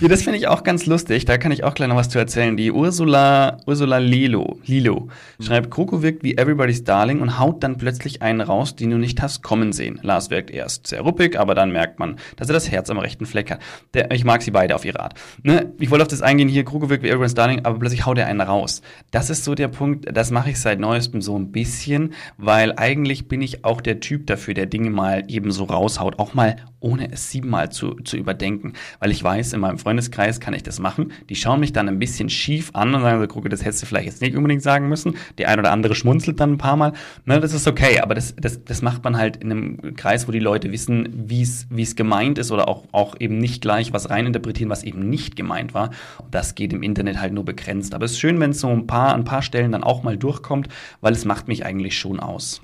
[0.02, 1.26] ja, das finde ich auch ganz lustig.
[1.26, 2.58] Da kann ich auch gleich noch was zu erzählen.
[2.58, 5.08] Die Ursula, Ursula Lilo, Lilo
[5.40, 9.22] schreibt, Kroko wirkt wie Everybody's Darling und haut dann plötzlich einen raus, den du nicht
[9.22, 10.00] hast kommen sehen.
[10.02, 13.26] Lars wirkt erst sehr ruppig, aber dann merkt man, dass er das Herz am rechten
[13.26, 13.60] Fleck hat.
[13.94, 15.14] Der, ich mag sie beide auf ihre Art.
[15.44, 15.72] Ne?
[15.80, 18.28] Ich wollte auf das eingehen hier, Kroko wirkt wie Everybody's Darling, aber plötzlich haut er
[18.28, 18.82] einen raus.
[19.12, 23.28] Das ist so der Punkt, das mache ich seit neuestem so ein bisschen, weil eigentlich
[23.28, 27.12] bin ich auch der Typ dafür, der Dinge mal eben so raushaut, auch mal ohne
[27.12, 28.74] es siebenmal zu, zu überdenken.
[29.00, 31.12] Weil ich weiß, in meinem Freundeskreis kann ich das machen.
[31.30, 33.86] Die schauen mich dann ein bisschen schief an und sagen so, Kroko, das hättest du
[33.88, 35.16] vielleicht jetzt nicht unbedingt sagen müssen.
[35.38, 36.94] Der ein oder andere schmunzelt dann ein paar Mal.
[37.26, 40.32] Ne, das ist okay, aber das, das, das macht man halt in einem Kreis, wo
[40.32, 44.70] die Leute wissen, wie es gemeint ist oder auch, auch eben nicht gleich was reininterpretieren,
[44.70, 45.92] was eben nicht gemeint war.
[46.20, 47.94] Und das geht im Internet halt nur begrenzt.
[47.94, 50.18] Aber es ist schön, wenn es so ein paar, ein paar Stellen dann auch mal
[50.18, 50.68] durchkommt,
[51.02, 52.62] weil es macht mich eigentlich schon aus.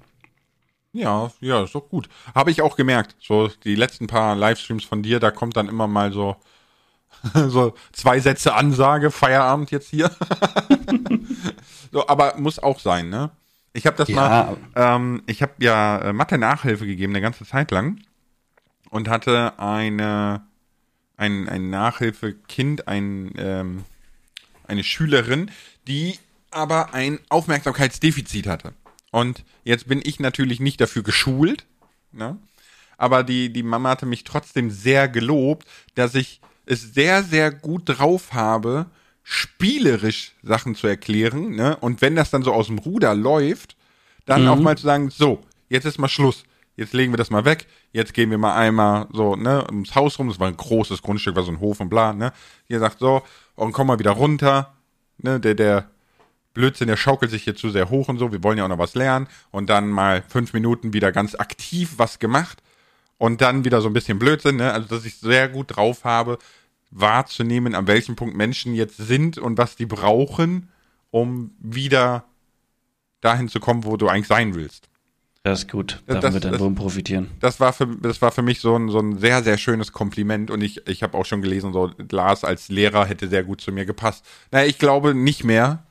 [0.94, 2.08] Ja, ja, ist doch gut.
[2.36, 3.16] Habe ich auch gemerkt.
[3.20, 6.36] So die letzten paar Livestreams von dir, da kommt dann immer mal so
[7.48, 10.12] so zwei Sätze Ansage, Feierabend jetzt hier.
[11.92, 13.32] so, aber muss auch sein, ne?
[13.74, 14.16] Ich habe das Ja.
[14.16, 18.00] mal, ähm, ich habe ja äh, Mathe Nachhilfe gegeben eine ganze Zeit lang
[18.90, 20.46] und hatte eine
[21.18, 23.86] ein, ein Nachhilfekind, ein ähm,
[24.68, 25.50] eine Schülerin,
[25.88, 26.20] die
[26.52, 28.74] aber ein Aufmerksamkeitsdefizit hatte.
[29.14, 31.68] Und jetzt bin ich natürlich nicht dafür geschult,
[32.12, 32.40] ne?
[32.98, 37.84] aber die, die Mama hatte mich trotzdem sehr gelobt, dass ich es sehr, sehr gut
[37.86, 38.88] drauf habe,
[39.22, 41.52] spielerisch Sachen zu erklären.
[41.52, 41.78] Ne?
[41.78, 43.76] Und wenn das dann so aus dem Ruder läuft,
[44.26, 46.44] dann auch mal zu sagen, so, jetzt ist mal Schluss.
[46.76, 47.68] Jetzt legen wir das mal weg.
[47.92, 50.28] Jetzt gehen wir mal einmal so, ne, ums Haus rum.
[50.28, 52.34] Das war ein großes Grundstück, war so ein Hof und bla, ne.
[52.68, 53.22] Ihr sagt so,
[53.54, 54.74] und komm mal wieder runter.
[55.20, 55.93] Ne, der, der
[56.54, 58.32] Blödsinn, der schaukelt sich hier zu sehr hoch und so.
[58.32, 59.28] Wir wollen ja auch noch was lernen.
[59.52, 62.62] Und dann mal fünf Minuten wieder ganz aktiv was gemacht.
[63.18, 64.72] Und dann wieder so ein bisschen Blödsinn, ne.
[64.74, 66.38] Also, dass ich sehr gut drauf habe,
[66.92, 70.70] wahrzunehmen, an welchem Punkt Menschen jetzt sind und was die brauchen,
[71.12, 72.26] um wieder
[73.22, 74.90] dahin zu kommen, wo du eigentlich sein willst.
[75.44, 76.02] Das ist gut.
[76.06, 77.32] Davon das- wird dein das- Wurm profitieren.
[77.40, 80.52] Das war für, das war für mich so ein, so ein sehr, sehr schönes Kompliment
[80.52, 83.72] und ich, ich habe auch schon gelesen, so Lars als Lehrer hätte sehr gut zu
[83.72, 84.26] mir gepasst.
[84.52, 85.84] Naja, ich glaube nicht mehr,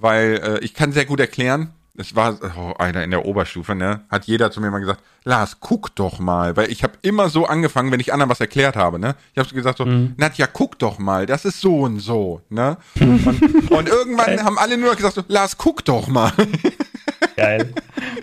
[0.00, 1.70] weil äh, ich kann sehr gut erklären.
[1.96, 4.02] Es war oh, einer in der Oberstufe, ne?
[4.08, 7.46] Hat jeder zu mir mal gesagt, Lars, guck doch mal, weil ich habe immer so
[7.46, 9.16] angefangen, wenn ich anderen was erklärt habe, ne?
[9.32, 12.78] Ich habe so gesagt so, Nadja, guck doch mal, das ist so und so, ne?
[12.98, 13.26] Und,
[13.70, 16.32] und irgendwann haben alle nur gesagt so, Lars, guck doch mal.
[17.36, 17.74] Geil.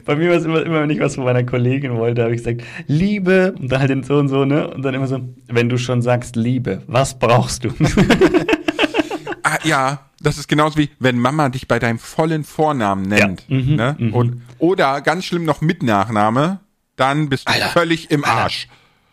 [0.05, 2.43] Bei mir war es immer, immer, wenn ich was von meiner Kollegin wollte, habe ich
[2.43, 4.69] gesagt, Liebe, und dann halt den so und so, ne?
[4.69, 7.69] Und dann immer so, wenn du schon sagst Liebe, was brauchst du?
[9.49, 13.45] Ah, ja, das ist genauso wie, wenn Mama dich bei deinem vollen Vornamen nennt.
[13.47, 13.55] Ja.
[13.55, 13.97] Mhm, ne?
[14.11, 16.59] Und, oder ganz schlimm noch mit Nachname,
[16.95, 18.37] dann bist du Alter, völlig im Alter.
[18.37, 18.67] Arsch.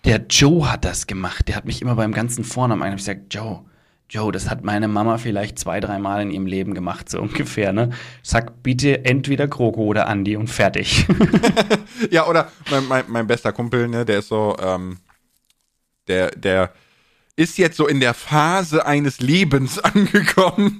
[0.04, 1.48] Der Joe hat das gemacht.
[1.48, 2.92] Der hat mich immer beim ganzen Vornamen ein.
[2.92, 3.64] Ich gesagt, Joe,
[4.08, 7.90] Joe, das hat meine Mama vielleicht zwei, dreimal in ihrem Leben gemacht, so ungefähr, ne?
[8.22, 11.06] Sag bitte entweder Kroko oder Andi und fertig.
[12.10, 14.98] Ja, oder mein, mein, mein bester Kumpel, ne, der ist so, ähm,
[16.08, 16.72] der, der
[17.36, 20.78] ist jetzt so in der Phase eines Lebens angekommen,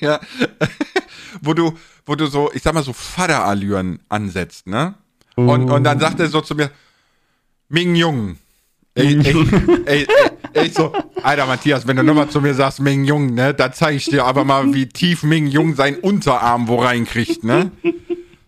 [0.00, 0.20] ja,
[1.40, 4.94] wo du, wo du so, ich sag mal so Vaterallüren ansetzt, ne?
[5.34, 6.70] Und, und dann sagt er so zu mir,
[7.68, 8.38] Ming Jung.
[8.94, 9.46] Ey, ey,
[9.84, 10.06] ey,
[10.54, 10.90] ey, ich so,
[11.22, 14.24] Alter Matthias, wenn du nochmal zu mir sagst, Ming Jung, ne, da zeig ich dir
[14.24, 17.70] aber mal, wie tief Ming Jung seinen Unterarm wo reinkriegt, ne?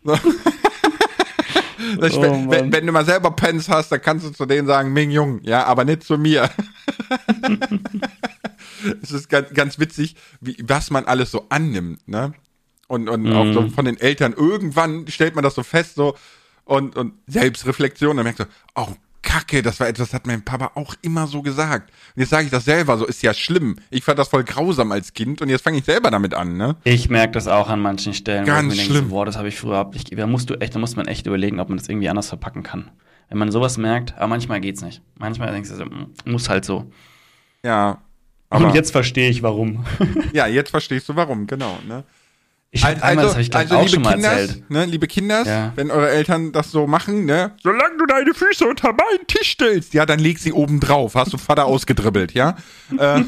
[0.05, 0.19] So.
[2.01, 5.11] Oh, wenn, wenn du mal selber Pens hast, dann kannst du zu denen sagen, Ming
[5.11, 6.51] Jung, ja, aber nicht zu mir.
[9.03, 12.33] es ist ganz, ganz witzig, wie, was man alles so annimmt, ne?
[12.87, 13.53] Und, und auch Mhm.
[13.53, 16.17] so von den Eltern, irgendwann stellt man das so fest, so,
[16.65, 18.45] und, und Selbstreflexion, dann merkt du,
[18.75, 18.89] oh,
[19.21, 21.91] Kacke, das war etwas, das hat mein Papa auch immer so gesagt.
[22.17, 23.77] Und jetzt sage ich das selber, so ist ja schlimm.
[23.91, 26.77] Ich fand das voll grausam als Kind und jetzt fange ich selber damit an, ne?
[26.85, 28.45] Ich merke das auch an manchen Stellen.
[28.45, 29.05] wo Ganz ich mir denke, schlimm.
[29.11, 30.17] So, boah, das habe ich früher nicht.
[30.19, 32.63] Da musst du echt, da muss man echt überlegen, ob man das irgendwie anders verpacken
[32.63, 32.91] kann.
[33.29, 35.03] Wenn man sowas merkt, aber manchmal geht's nicht.
[35.18, 36.91] Manchmal denkst du so, mm, muss halt so.
[37.62, 37.99] Ja.
[38.51, 39.85] Aber, Und jetzt verstehe ich warum.
[40.33, 42.05] ja, jetzt verstehst du warum, genau, ne?
[42.70, 44.70] Ich hab einmal, das habe ich glaub, auch schon mal Kinders, erzählt.
[44.70, 45.72] ne, liebe Kinders, Ja.
[45.74, 49.95] wenn eure Eltern das so machen, ne, solange du deine Füße unter meinen Tisch stellst,
[49.95, 52.57] ja, dann leg sie oben drauf, hast du Vater ausgedribbelt, ja?
[52.99, 53.22] Äh,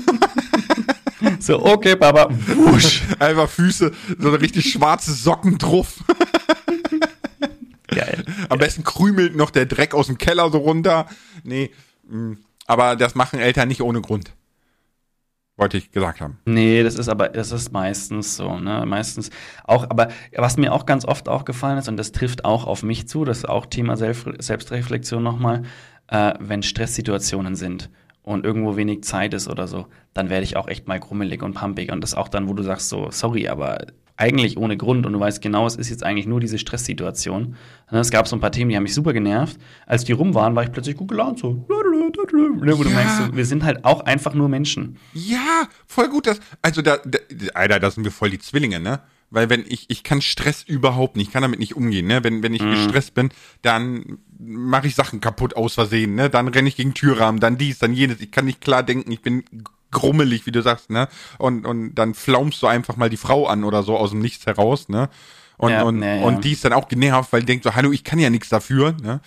[1.39, 3.03] So, okay, Papa, wusch.
[3.19, 5.95] einfach Füße, so richtig schwarze Socken drauf.
[7.91, 8.25] Geil.
[8.49, 11.07] Am besten krümelt noch der Dreck aus dem Keller so runter.
[11.43, 11.71] Nee,
[12.09, 12.37] mh,
[12.67, 14.33] aber das machen Eltern nicht ohne Grund.
[15.57, 16.39] Wollte ich gesagt haben.
[16.47, 18.87] Nee, das ist aber, das ist meistens so, ne?
[18.87, 19.29] Meistens
[19.65, 23.09] auch, aber was mir auch ganz oft aufgefallen ist, und das trifft auch auf mich
[23.09, 25.65] zu, das ist auch Thema Selbst Selbstreflexion nochmal,
[26.07, 27.91] äh, wenn Stresssituationen sind
[28.23, 31.55] und irgendwo wenig Zeit ist oder so, dann werde ich auch echt mal grummelig und
[31.55, 31.93] pumpig.
[31.93, 33.85] Und das auch dann, wo du sagst, so, sorry, aber
[34.21, 37.57] eigentlich ohne Grund und du weißt genau, es ist jetzt eigentlich nur diese Stresssituation.
[37.91, 39.59] Es gab so ein paar Themen, die haben mich super genervt.
[39.87, 41.67] Als die rum waren, war ich plötzlich gut gelaunt, so.
[41.69, 42.95] Ne, Wo du Ja.
[42.97, 44.99] merkst, so, wir sind halt auch einfach nur Menschen.
[45.13, 47.19] Ja, voll gut, das, also da, da,
[47.55, 49.01] Alter, da sind wir voll die Zwillinge, ne?
[49.33, 52.25] Weil wenn ich, ich kann Stress überhaupt nicht, ich kann damit nicht umgehen, ne?
[52.25, 53.31] Wenn, wenn ich gestresst bin,
[53.63, 56.29] dann mache ich Sachen kaputt aus Versehen, ne?
[56.31, 58.21] Dann renne ich gegen Türrahmen, dann dies, dann jenes.
[58.21, 59.45] Ich kann nicht klar denken, ich bin
[59.91, 61.09] grummelig, wie du sagst, ne?
[61.39, 64.47] Und, und dann flaumst du einfach mal die Frau an oder so aus dem Nichts
[64.47, 65.09] heraus, ne?
[65.57, 66.25] Und, Ja, und, ja, ja.
[66.25, 68.49] und die ist dann auch genervt, weil die denkt so, hallo, ich kann ja nichts
[68.49, 69.21] dafür, ne?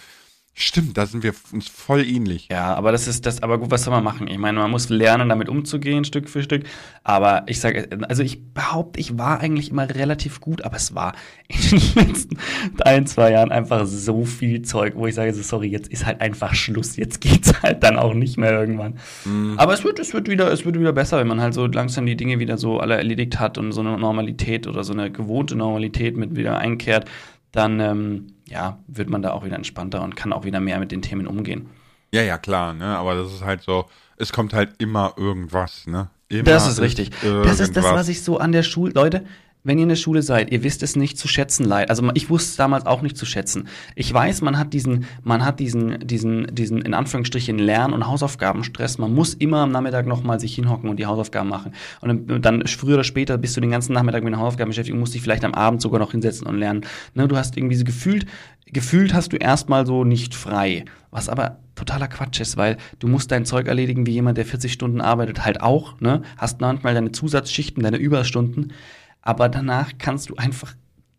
[0.55, 2.47] Stimmt, da sind wir uns voll ähnlich.
[2.51, 4.27] Ja, aber das ist das, aber gut, was soll man machen?
[4.27, 6.65] Ich meine, man muss lernen, damit umzugehen, Stück für Stück.
[7.03, 11.13] Aber ich sage, also ich behaupte, ich war eigentlich immer relativ gut, aber es war
[11.47, 12.37] in den letzten
[12.85, 16.21] ein, zwei Jahren einfach so viel Zeug, wo ich sage, so, sorry, jetzt ist halt
[16.21, 18.99] einfach Schluss, jetzt geht's halt dann auch nicht mehr irgendwann.
[19.25, 19.55] Mhm.
[19.57, 22.05] Aber es wird, es wird wieder, es wird wieder besser, wenn man halt so langsam
[22.05, 25.55] die Dinge wieder so alle erledigt hat und so eine Normalität oder so eine gewohnte
[25.55, 27.09] Normalität mit wieder einkehrt,
[27.51, 30.91] dann, ähm, ja, wird man da auch wieder entspannter und kann auch wieder mehr mit
[30.91, 31.69] den Themen umgehen.
[32.13, 32.97] Ja, ja, klar, ne?
[32.97, 33.85] Aber das ist halt so,
[34.17, 36.09] es kommt halt immer irgendwas, ne?
[36.29, 37.11] Immer das ist richtig.
[37.21, 39.25] Das ist das, was ich so an der Schule, Leute,
[39.63, 41.89] wenn ihr in der Schule seid, ihr wisst es nicht zu schätzen, leid.
[41.89, 43.67] Also ich wusste es damals auch nicht zu schätzen.
[43.95, 48.97] Ich weiß, man hat diesen, man hat diesen, diesen, diesen in Anführungsstrichen Lern- und Hausaufgabenstress.
[48.97, 51.73] Man muss immer am Nachmittag nochmal sich hinhocken und die Hausaufgaben machen.
[52.01, 54.99] Und dann, früher oder später bist du den ganzen Nachmittag mit den Hausaufgaben beschäftigt und
[54.99, 56.81] musst dich vielleicht am Abend sogar noch hinsetzen und lernen.
[57.13, 58.25] Ne, du hast irgendwie so gefühlt,
[58.65, 60.83] gefühlt hast du erstmal so nicht frei.
[61.11, 64.73] Was aber totaler Quatsch ist, weil du musst dein Zeug erledigen wie jemand, der 40
[64.73, 66.21] Stunden arbeitet, halt auch, ne?
[66.37, 68.73] Hast manchmal deine Zusatzschichten, deine Überstunden
[69.23, 70.75] aber danach kannst du einfach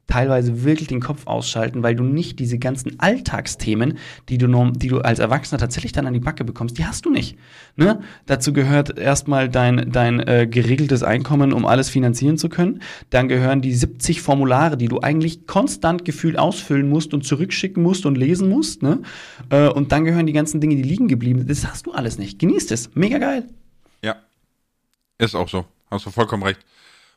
[0.06, 3.98] teilweise wirklich den Kopf ausschalten, weil du nicht diese ganzen Alltagsthemen,
[4.28, 7.10] die du, die du als Erwachsener tatsächlich dann an die Backe bekommst, die hast du
[7.10, 7.38] nicht.
[7.76, 8.00] Ne?
[8.26, 12.82] Dazu gehört erstmal dein, dein äh, geregeltes Einkommen, um alles finanzieren zu können.
[13.10, 18.04] Dann gehören die 70 Formulare, die du eigentlich konstant gefühlt ausfüllen musst und zurückschicken musst
[18.04, 18.82] und lesen musst.
[18.82, 19.00] Ne?
[19.48, 21.50] Äh, und dann gehören die ganzen Dinge, die liegen geblieben sind.
[21.50, 22.38] Das hast du alles nicht.
[22.38, 22.94] Genießt es.
[22.94, 23.48] Mega geil.
[24.02, 24.16] Ja.
[25.18, 25.64] Ist auch so.
[25.90, 26.60] Hast du vollkommen recht.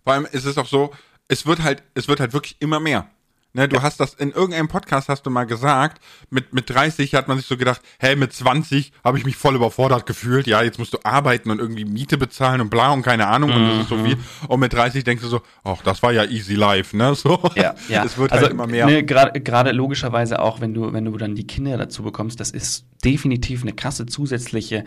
[0.08, 0.92] Vor allem ist es auch so,
[1.28, 3.10] es wird halt, es wird halt wirklich immer mehr.
[3.52, 7.28] Ne, du hast das in irgendeinem Podcast hast du mal gesagt, mit mit 30 hat
[7.28, 10.48] man sich so gedacht, hey, mit 20 habe ich mich voll überfordert gefühlt.
[10.48, 13.68] Ja, jetzt musst du arbeiten und irgendwie Miete bezahlen und bla und keine Ahnung und
[13.68, 14.16] das ist so viel.
[14.16, 14.24] Mhm.
[14.48, 17.14] Und mit 30 denkst du so, ach, das war ja easy life, ne?
[17.16, 17.52] So.
[17.56, 18.06] Ja, ja.
[18.06, 18.86] Es wird halt also, halt immer mehr.
[18.86, 22.52] Ne, gerade gerade logischerweise auch, wenn du wenn du dann die Kinder dazu bekommst, das
[22.52, 24.86] ist definitiv eine krasse zusätzliche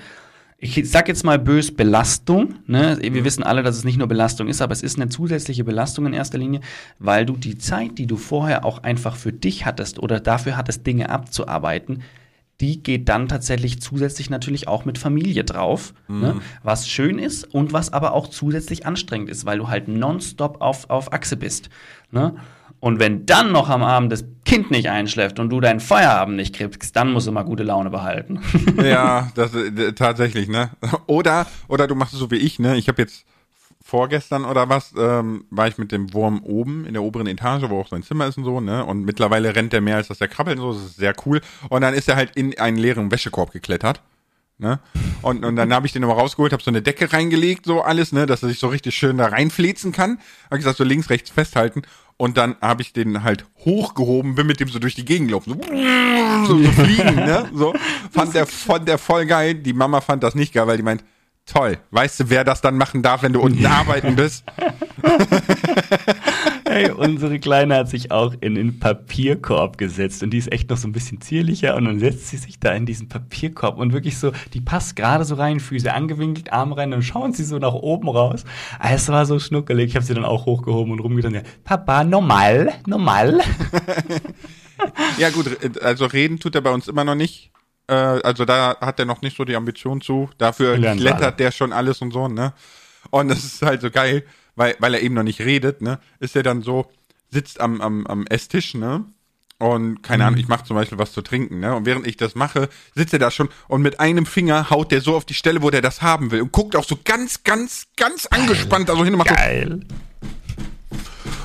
[0.62, 2.56] ich sag jetzt mal bös Belastung.
[2.66, 2.98] Ne?
[3.00, 3.24] Wir mhm.
[3.24, 6.12] wissen alle, dass es nicht nur Belastung ist, aber es ist eine zusätzliche Belastung in
[6.12, 6.61] erster Linie,
[6.98, 10.86] weil du die Zeit, die du vorher auch einfach für dich hattest oder dafür hattest,
[10.86, 12.02] Dinge abzuarbeiten,
[12.61, 16.14] die geht dann tatsächlich zusätzlich natürlich auch mit Familie drauf, ne?
[16.14, 16.20] mhm.
[16.20, 16.36] ne?
[16.62, 20.90] was schön ist und was aber auch zusätzlich anstrengend ist, weil du halt nonstop auf,
[20.90, 21.70] auf Achse bist.
[22.11, 22.34] Ne?
[22.81, 26.55] Und wenn dann noch am Abend das Kind nicht einschläft und du deinen Feierabend nicht
[26.55, 28.41] kriegst, dann musst du mal gute Laune behalten.
[28.83, 30.70] ja, das äh, tatsächlich, ne?
[31.07, 32.76] Oder oder du machst es so wie ich, ne?
[32.76, 33.26] Ich habe jetzt
[33.83, 37.81] vorgestern oder was ähm, war ich mit dem Wurm oben in der oberen Etage, wo
[37.81, 38.85] auch sein Zimmer ist und so, ne?
[38.85, 41.41] Und mittlerweile rennt er mehr als dass er krabbelt und so, das ist sehr cool.
[41.68, 44.01] Und dann ist er halt in einen leeren Wäschekorb geklettert.
[44.59, 44.78] Ne?
[45.22, 48.12] Und, und dann habe ich den nochmal rausgeholt, habe so eine Decke reingelegt, so alles,
[48.12, 50.18] ne, dass er sich so richtig schön da reinflezen kann.
[50.47, 51.83] Habe gesagt, so links, rechts festhalten.
[52.21, 55.59] Und dann habe ich den halt hochgehoben, bin mit dem so durch die Gegend gelaufen,
[55.59, 57.49] so, so, so fliegen, ne?
[57.55, 57.73] So.
[58.12, 59.55] Fand der, fand der voll geil.
[59.55, 61.03] Die Mama fand das nicht geil, weil die meint,
[61.47, 64.45] toll, weißt du, wer das dann machen darf, wenn du unten arbeiten bist?
[66.73, 70.77] Hey, unsere Kleine hat sich auch in den Papierkorb gesetzt und die ist echt noch
[70.77, 74.16] so ein bisschen zierlicher und dann setzt sie sich da in diesen Papierkorb und wirklich
[74.18, 77.73] so, die passt gerade so rein, Füße angewinkelt, Arm rein und schauen sie so nach
[77.73, 78.45] oben raus.
[78.79, 79.89] Ah, es war so schnuckelig.
[79.89, 81.35] Ich habe sie dann auch hochgehoben und rumgetan.
[81.35, 83.41] Ja, Papa, normal, normal.
[85.18, 85.47] ja gut,
[85.83, 87.51] also reden tut er bei uns immer noch nicht.
[87.89, 90.31] Äh, also da hat er noch nicht so die Ambition zu.
[90.39, 92.53] Dafür klettert der schon alles und so, ne?
[93.11, 94.23] Und das ist halt so geil
[94.61, 96.86] weil, weil er eben noch nicht redet, ne, ist er dann so,
[97.30, 99.06] sitzt am, am, am Esstisch, ne?
[99.58, 100.26] Und keine mhm.
[100.26, 101.74] Ahnung, ich mache zum Beispiel was zu trinken, ne?
[101.74, 105.00] Und während ich das mache, sitzt er da schon und mit einem Finger haut der
[105.00, 107.86] so auf die Stelle, wo der das haben will und guckt auch so ganz, ganz,
[107.96, 109.80] ganz angespannt da so hin und macht Geil.
[109.80, 109.96] So,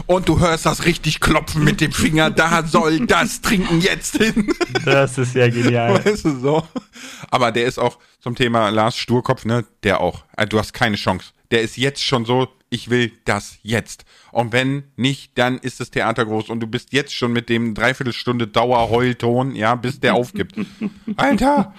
[0.07, 4.53] und du hörst das richtig klopfen mit dem Finger, da soll das Trinken jetzt hin.
[4.83, 6.05] Das ist ja genial.
[6.05, 6.67] Weißt du so?
[7.31, 9.63] Aber der ist auch zum Thema Lars Sturkopf, ne?
[9.83, 10.25] Der auch.
[10.35, 11.27] Also du hast keine Chance.
[11.51, 14.03] Der ist jetzt schon so, ich will das jetzt.
[14.33, 17.73] Und wenn nicht, dann ist das Theater groß und du bist jetzt schon mit dem
[17.73, 20.55] Dreiviertelstunde Dauerheulton, ja, bis der aufgibt.
[21.15, 21.73] Alter!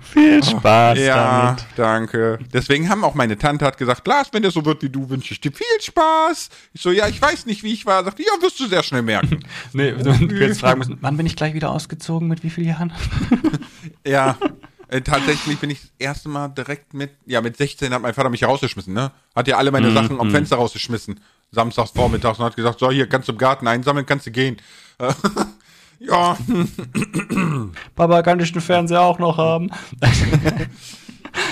[0.00, 1.66] Viel Spaß ja, damit.
[1.76, 2.38] danke.
[2.54, 5.34] Deswegen haben auch meine Tante hat gesagt, Lars, wenn der so wird wie du, wünsche
[5.34, 6.48] ich dir viel Spaß.
[6.72, 8.02] Ich so, ja, ich weiß nicht, wie ich war.
[8.02, 9.44] Sagt, ja, wirst du sehr schnell merken.
[9.74, 12.68] nee, du, du jetzt fragen müssen, wann bin ich gleich wieder ausgezogen, mit wie vielen
[12.68, 12.92] Jahren?
[14.06, 14.38] ja,
[14.90, 18.28] äh, tatsächlich bin ich das erste Mal direkt mit, ja, mit 16 hat mein Vater
[18.28, 19.12] mich rausgeschmissen, ne?
[19.36, 20.30] Hat ja alle meine mm, Sachen am mm.
[20.32, 21.20] Fenster rausgeschmissen.
[21.52, 24.56] Samstags vormittags und hat gesagt, so, hier kannst du im Garten einsammeln, kannst du gehen.
[26.00, 26.36] ja.
[27.94, 29.70] Papa, kann ich den Fernseher auch noch haben?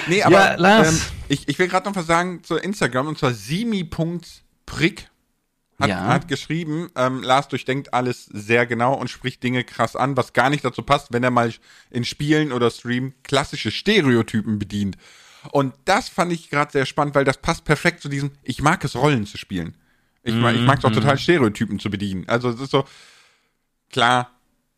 [0.09, 3.33] nee, aber ja, ähm, ich, ich will gerade noch was sagen zu Instagram und zwar
[3.33, 5.09] simi.prick
[5.81, 6.07] hat, Ja.
[6.07, 10.51] hat geschrieben, ähm, Lars durchdenkt alles sehr genau und spricht Dinge krass an, was gar
[10.51, 11.53] nicht dazu passt, wenn er mal
[11.91, 14.97] in Spielen oder Stream klassische Stereotypen bedient.
[15.53, 18.83] Und das fand ich gerade sehr spannend, weil das passt perfekt zu diesem, ich mag
[18.85, 19.77] es, Rollen zu spielen.
[20.25, 22.29] Ich, mag ich mag es auch total, Stereotypen zu bedienen.
[22.29, 22.85] Also es ist so,
[23.91, 24.31] klar,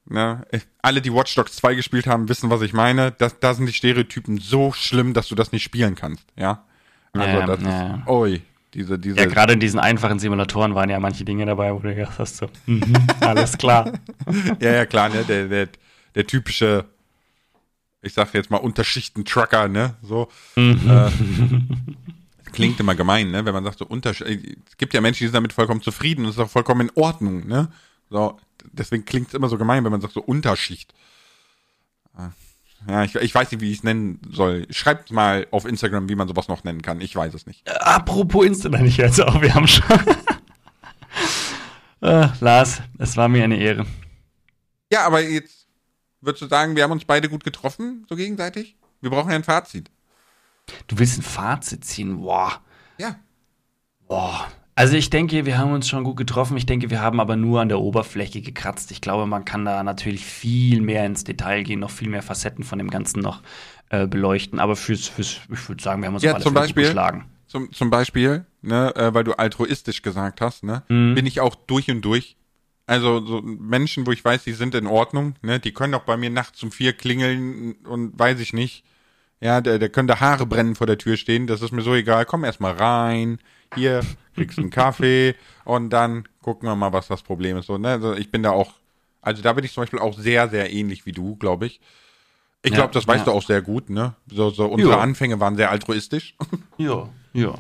[0.05, 0.46] ne,
[0.82, 3.11] alle, die Watch Dogs 2 gespielt haben, wissen, was ich meine.
[3.12, 6.64] Das, da sind die Stereotypen so schlimm, dass du das nicht spielen kannst, ja.
[7.12, 7.94] Also Ja, das ja.
[7.96, 8.42] ist, oi,
[8.75, 9.16] diese, diese.
[9.16, 12.37] Ja, gerade in diesen einfachen Simulatoren waren ja manche Dinge dabei, wo du gedacht hast,
[12.37, 13.93] so, mhm, alles klar.
[14.61, 15.68] Ja, ja, klar, ne, der, der,
[16.14, 16.85] der typische,
[18.03, 20.29] ich sag jetzt mal Unterschichten-Trucker, ne, so.
[20.57, 21.11] Äh,
[22.53, 25.35] klingt immer gemein, ne, wenn man sagt so Unterschicht, es gibt ja Menschen, die sind
[25.35, 27.68] damit vollkommen zufrieden und das ist auch vollkommen in Ordnung, ne,
[28.09, 28.39] so,
[28.73, 30.95] deswegen klingt es immer so gemein, wenn man sagt so Unterschicht.
[32.89, 34.66] Ja, ich, ich weiß nicht, wie ich es nennen soll.
[34.70, 37.01] Schreibt mal auf Instagram, wie man sowas noch nennen kann.
[37.01, 37.68] Ich weiß es nicht.
[37.68, 39.85] Apropos Insta, nein, ich jetzt auch, wir haben schon.
[42.01, 43.87] äh, Lars, es war mir eine Ehre.
[44.93, 45.66] Ja, aber jetzt
[46.20, 48.76] würdest du sagen, wir haben uns beide gut getroffen, so gegenseitig?
[49.01, 49.91] Wir brauchen ja ein Fazit.
[50.87, 52.61] Du willst ein Fazit ziehen, boah.
[52.99, 53.16] Ja.
[54.07, 54.51] Boah.
[54.81, 56.57] Also ich denke, wir haben uns schon gut getroffen.
[56.57, 58.91] Ich denke, wir haben aber nur an der Oberfläche gekratzt.
[58.93, 62.64] Ich glaube, man kann da natürlich viel mehr ins Detail gehen, noch viel mehr Facetten
[62.64, 63.43] von dem Ganzen noch
[63.91, 64.59] äh, beleuchten.
[64.59, 66.74] Aber fürs, fürs, ich würde sagen, wir haben uns Ja, auf alle zum Fälle gut
[66.76, 67.24] Beispiel- geschlagen.
[67.47, 71.14] Zum, zum Beispiel, ne, äh, weil du altruistisch gesagt hast, ne, Mhm.
[71.14, 72.37] bin ich auch durch und durch.
[72.87, 76.16] Also so Menschen, wo ich weiß, die sind in Ordnung, ne, die können auch bei
[76.16, 78.85] mir nachts um vier klingeln und weiß ich nicht.
[79.41, 82.26] Ja, der, der könnte Haare brennen vor der Tür stehen, das ist mir so egal.
[82.26, 83.38] Komm erst mal rein,
[83.74, 84.01] hier
[84.34, 85.34] kriegst einen Kaffee
[85.64, 87.66] und dann gucken wir mal, was das Problem ist.
[87.66, 87.88] So, ne?
[87.88, 88.72] Also ich bin da auch,
[89.22, 91.80] also da bin ich zum Beispiel auch sehr, sehr ähnlich wie du, glaube ich.
[92.62, 93.32] Ich Ja, glaube, das weißt ja.
[93.32, 94.14] du auch sehr gut, ne?
[94.30, 95.01] So, so unsere Ja.
[95.01, 96.36] Anfänge waren sehr altruistisch.
[96.76, 97.55] Ja, ja.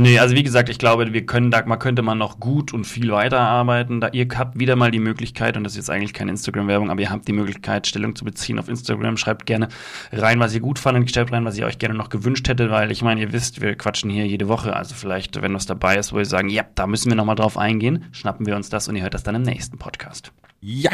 [0.00, 2.84] Nee, also wie gesagt, ich glaube, wir können da, man könnte man noch gut und
[2.84, 4.00] viel weiterarbeiten.
[4.00, 7.00] Da ihr habt wieder mal die Möglichkeit, und das ist jetzt eigentlich keine Instagram-Werbung, aber
[7.00, 9.16] ihr habt die Möglichkeit, Stellung zu beziehen auf Instagram.
[9.16, 9.66] Schreibt gerne
[10.12, 12.92] rein, was ihr gut fandet, schreibt rein, was ihr euch gerne noch gewünscht hättet, weil
[12.92, 14.76] ich meine, ihr wisst, wir quatschen hier jede Woche.
[14.76, 17.58] Also vielleicht, wenn was dabei ist, wo ihr sagen, ja, da müssen wir nochmal drauf
[17.58, 20.30] eingehen, schnappen wir uns das und ihr hört das dann im nächsten Podcast.
[20.60, 20.92] Ja.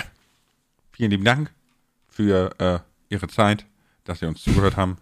[0.93, 1.53] Vielen lieben Dank
[2.09, 2.79] für äh,
[3.11, 3.67] Ihre Zeit,
[4.05, 4.97] dass Sie uns zugehört haben.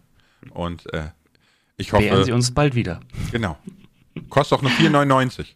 [0.50, 1.05] Und äh,
[1.76, 2.98] ich hoffe, Beehren Sie uns bald wieder.
[3.30, 3.57] genau.
[4.29, 5.55] Kostet auch nur 4,99 die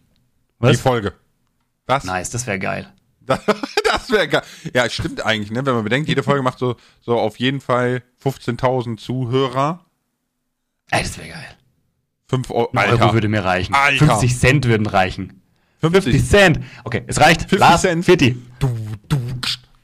[0.59, 0.81] Was?
[0.81, 1.13] Folge.
[1.87, 2.93] Das, Nice, das wäre geil.
[3.21, 3.41] das,
[3.85, 4.43] das wäre geil.
[4.73, 5.65] Ja, stimmt eigentlich, ne?
[5.67, 9.85] Wenn man bedenkt, jede Folge macht so, so auf jeden Fall 15.000 Zuhörer.
[10.91, 11.57] Ey, das wäre geil.
[12.29, 12.71] 5 Euro.
[12.75, 13.75] Euro würde mir reichen.
[13.75, 14.07] Alter.
[14.07, 15.43] 50 Cent würden reichen.
[15.81, 16.61] 50 50 Cent.
[16.85, 17.43] Okay, es reicht.
[17.43, 18.05] 50 Lars, Cent.
[18.05, 18.37] 40.
[18.59, 18.69] Du,
[19.09, 19.19] du,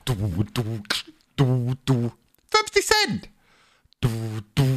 [0.05, 0.14] du,
[0.45, 0.83] du,
[1.37, 2.12] du, du.
[2.51, 3.29] 50 Cent.
[4.01, 4.09] Du,
[4.55, 4.72] du,